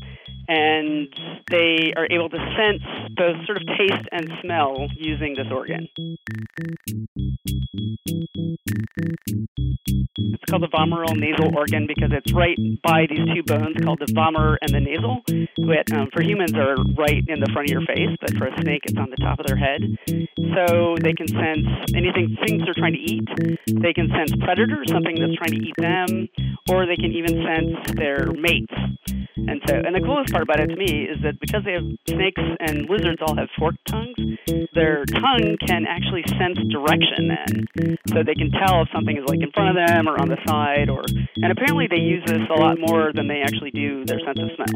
And 0.47 1.13
they 1.51 1.93
are 1.95 2.07
able 2.09 2.29
to 2.29 2.37
sense 2.57 2.81
both 3.15 3.45
sort 3.45 3.57
of 3.61 3.67
taste 3.77 4.07
and 4.11 4.31
smell 4.41 4.87
using 4.95 5.35
this 5.35 5.45
organ. 5.51 5.87
It's 10.17 10.43
called 10.49 10.63
the 10.63 10.73
vomeronasal 10.73 11.53
organ 11.55 11.85
because 11.85 12.09
it's 12.11 12.33
right 12.33 12.57
by 12.81 13.05
these 13.09 13.27
two 13.33 13.43
bones 13.43 13.77
called 13.83 13.99
the 13.99 14.11
vomer 14.13 14.57
and 14.61 14.73
the 14.73 14.79
nasal, 14.79 15.21
which 15.59 15.91
um, 15.93 16.09
for 16.11 16.23
humans 16.23 16.53
are 16.55 16.75
right 16.97 17.23
in 17.27 17.39
the 17.39 17.49
front 17.53 17.69
of 17.69 17.71
your 17.71 17.85
face, 17.85 18.09
but 18.19 18.33
for 18.37 18.47
a 18.47 18.61
snake 18.61 18.81
it's 18.85 18.97
on 18.97 19.09
the 19.11 19.17
top 19.17 19.39
of 19.39 19.45
their 19.45 19.57
head. 19.57 19.81
So 20.55 20.95
they 20.99 21.13
can 21.13 21.27
sense 21.27 21.67
anything 21.93 22.37
things 22.45 22.63
they're 22.65 22.73
trying 22.73 22.93
to 22.93 23.03
eat. 23.05 23.27
They 23.67 23.93
can 23.93 24.09
sense 24.09 24.33
predators, 24.41 24.89
something 24.89 25.18
that's 25.19 25.35
trying 25.35 25.51
to 25.51 25.63
eat 25.65 25.75
them, 25.77 26.27
or 26.69 26.85
they 26.85 26.95
can 26.95 27.11
even 27.11 27.43
sense 27.43 27.95
their 27.95 28.31
mates. 28.33 28.73
And 29.35 29.61
so, 29.67 29.75
and 29.75 29.95
the 29.95 30.01
coolest 30.01 30.31
part 30.31 30.43
about 30.43 30.59
it 30.59 30.67
to 30.67 30.75
me 30.75 31.07
is 31.07 31.17
that 31.23 31.39
because 31.39 31.63
they 31.63 31.73
have 31.73 31.87
snakes 32.07 32.41
and 32.59 32.89
lizards 32.89 33.21
all 33.25 33.35
have 33.35 33.49
forked 33.57 33.79
tongues, 33.87 34.15
their 34.75 35.05
tongue 35.05 35.57
can 35.65 35.85
actually 35.87 36.23
sense 36.37 36.59
direction 36.69 37.31
then, 37.31 37.97
so 38.09 38.23
they 38.23 38.35
can 38.35 38.51
tell 38.51 38.83
if 38.83 38.89
something 38.93 39.17
is 39.17 39.23
like 39.27 39.41
in 39.41 39.51
front 39.51 39.69
of 39.69 39.87
them 39.87 40.07
or 40.07 40.19
on 40.19 40.27
the 40.27 40.37
side, 40.45 40.89
or 40.89 41.03
and 41.41 41.51
apparently 41.51 41.87
they 41.89 42.01
use 42.01 42.23
this 42.25 42.41
a 42.49 42.59
lot 42.59 42.77
more 42.79 43.11
than 43.13 43.27
they 43.27 43.41
actually 43.41 43.71
do 43.71 44.03
their 44.05 44.19
sense 44.19 44.39
of 44.39 44.49
smell. 44.55 44.67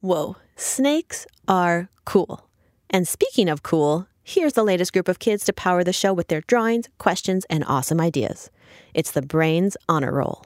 Whoa, 0.00 0.36
snakes 0.56 1.26
are 1.48 1.88
cool. 2.04 2.48
And 2.90 3.08
speaking 3.08 3.48
of 3.48 3.62
cool, 3.62 4.06
here's 4.24 4.54
the 4.54 4.64
latest 4.64 4.92
group 4.92 5.06
of 5.06 5.18
kids 5.18 5.44
to 5.44 5.52
power 5.52 5.84
the 5.84 5.92
show 5.92 6.12
with 6.12 6.28
their 6.28 6.40
drawings, 6.40 6.88
questions, 6.98 7.44
and 7.48 7.62
awesome 7.68 8.00
ideas. 8.00 8.50
It's 8.94 9.12
the 9.12 9.22
Brains 9.22 9.76
Honor 9.88 10.12
Roll. 10.12 10.44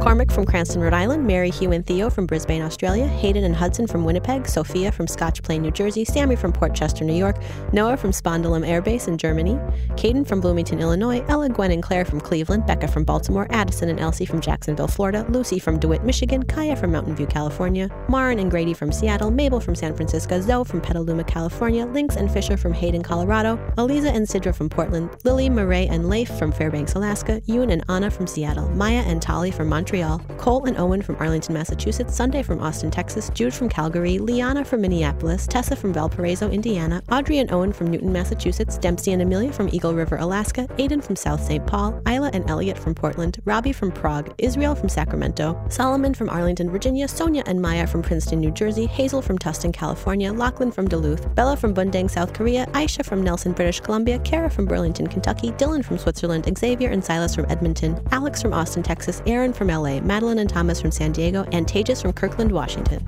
Cormac 0.00 0.30
from 0.30 0.46
Cranston, 0.46 0.80
Rhode 0.80 0.94
Island, 0.94 1.26
Mary, 1.26 1.50
Hugh, 1.50 1.72
and 1.72 1.84
Theo 1.84 2.08
from 2.08 2.24
Brisbane, 2.24 2.62
Australia, 2.62 3.06
Hayden 3.06 3.44
and 3.44 3.54
Hudson 3.54 3.86
from 3.86 4.02
Winnipeg, 4.02 4.48
Sophia 4.48 4.90
from 4.90 5.06
Scotch 5.06 5.42
Plain, 5.42 5.60
New 5.60 5.70
Jersey, 5.70 6.06
Sammy 6.06 6.36
from 6.36 6.54
Port 6.54 6.74
Chester, 6.74 7.04
New 7.04 7.12
York, 7.12 7.36
Noah 7.74 7.98
from 7.98 8.10
Spangdahlem 8.10 8.66
Air 8.66 8.80
Base 8.80 9.08
in 9.08 9.18
Germany, 9.18 9.56
Caden 9.96 10.26
from 10.26 10.40
Bloomington, 10.40 10.80
Illinois, 10.80 11.22
Ella, 11.28 11.50
Gwen, 11.50 11.70
and 11.70 11.82
Claire 11.82 12.06
from 12.06 12.18
Cleveland, 12.18 12.66
Becca 12.66 12.88
from 12.88 13.04
Baltimore, 13.04 13.46
Addison 13.50 13.90
and 13.90 14.00
Elsie 14.00 14.24
from 14.24 14.40
Jacksonville, 14.40 14.88
Florida, 14.88 15.26
Lucy 15.28 15.58
from 15.58 15.78
DeWitt, 15.78 16.02
Michigan, 16.02 16.44
Kaya 16.44 16.76
from 16.76 16.92
Mountain 16.92 17.14
View, 17.14 17.26
California, 17.26 17.90
Marin 18.08 18.38
and 18.38 18.50
Grady 18.50 18.72
from 18.72 18.90
Seattle, 18.90 19.30
Mabel 19.30 19.60
from 19.60 19.74
San 19.74 19.94
Francisco, 19.94 20.40
Zoe 20.40 20.64
from 20.64 20.80
Petaluma, 20.80 21.24
California, 21.24 21.84
Lynx 21.84 22.16
and 22.16 22.32
Fisher 22.32 22.56
from 22.56 22.72
Hayden, 22.72 23.02
Colorado, 23.02 23.58
Aliza 23.76 24.14
and 24.14 24.26
Sidra 24.26 24.54
from 24.54 24.70
Portland, 24.70 25.10
Lily, 25.24 25.50
Murray, 25.50 25.88
and 25.88 26.08
Leif 26.08 26.30
from 26.38 26.52
Fairbanks, 26.52 26.94
Alaska, 26.94 27.42
Ewan 27.44 27.68
and 27.68 27.84
Anna 27.90 28.10
from 28.10 28.26
Seattle, 28.26 28.70
Maya 28.70 29.02
and 29.06 29.20
Tali 29.20 29.50
from 29.50 29.68
Montreal, 29.68 29.89
Cole 29.90 30.66
and 30.66 30.78
Owen 30.78 31.02
from 31.02 31.16
Arlington, 31.18 31.52
Massachusetts, 31.52 32.14
Sunday 32.14 32.44
from 32.44 32.60
Austin, 32.60 32.92
Texas, 32.92 33.28
Jude 33.34 33.52
from 33.52 33.68
Calgary, 33.68 34.18
Liana 34.18 34.64
from 34.64 34.82
Minneapolis, 34.82 35.48
Tessa 35.48 35.74
from 35.74 35.92
Valparaiso, 35.92 36.48
Indiana, 36.48 37.02
Audrey 37.10 37.38
and 37.38 37.50
Owen 37.50 37.72
from 37.72 37.88
Newton, 37.88 38.12
Massachusetts, 38.12 38.78
Dempsey 38.78 39.12
and 39.12 39.20
Amelia 39.20 39.52
from 39.52 39.68
Eagle 39.72 39.92
River, 39.92 40.16
Alaska, 40.18 40.68
Aiden 40.78 41.02
from 41.02 41.16
South 41.16 41.42
St. 41.42 41.66
Paul, 41.66 42.00
Isla 42.06 42.30
and 42.32 42.48
Elliot 42.48 42.78
from 42.78 42.94
Portland, 42.94 43.40
Robbie 43.44 43.72
from 43.72 43.90
Prague, 43.90 44.32
Israel 44.38 44.76
from 44.76 44.88
Sacramento, 44.88 45.60
Solomon 45.68 46.14
from 46.14 46.30
Arlington, 46.30 46.70
Virginia, 46.70 47.08
Sonia 47.08 47.42
and 47.46 47.60
Maya 47.60 47.84
from 47.84 48.00
Princeton, 48.00 48.38
New 48.38 48.52
Jersey, 48.52 48.86
Hazel 48.86 49.20
from 49.20 49.38
Tustin, 49.38 49.72
California, 49.72 50.32
Lachlan 50.32 50.70
from 50.70 50.86
Duluth, 50.86 51.34
Bella 51.34 51.56
from 51.56 51.74
Bundang, 51.74 52.08
South 52.08 52.32
Korea, 52.32 52.64
Aisha 52.66 53.04
from 53.04 53.24
Nelson, 53.24 53.52
British 53.52 53.80
Columbia, 53.80 54.20
Kara 54.20 54.48
from 54.48 54.66
Burlington, 54.66 55.08
Kentucky, 55.08 55.50
Dylan 55.52 55.84
from 55.84 55.98
Switzerland, 55.98 56.48
Xavier 56.56 56.90
and 56.90 57.04
Silas 57.04 57.34
from 57.34 57.46
Edmonton, 57.50 58.00
Alex 58.12 58.40
from 58.40 58.54
Austin, 58.54 58.84
Texas, 58.84 59.20
Aaron 59.26 59.52
from 59.52 59.68
LA, 59.82 60.00
Madeline 60.00 60.38
and 60.38 60.48
Thomas 60.48 60.80
from 60.80 60.90
San 60.90 61.12
Diego, 61.12 61.46
and 61.52 61.66
Tejas 61.66 62.02
from 62.02 62.12
Kirkland, 62.12 62.52
Washington. 62.52 63.04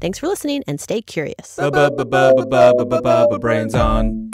Thanks 0.00 0.18
for 0.18 0.26
listening 0.26 0.64
and 0.66 0.80
stay 0.80 1.00
curious. 1.00 1.56
Brains 3.40 3.74
on. 3.74 4.30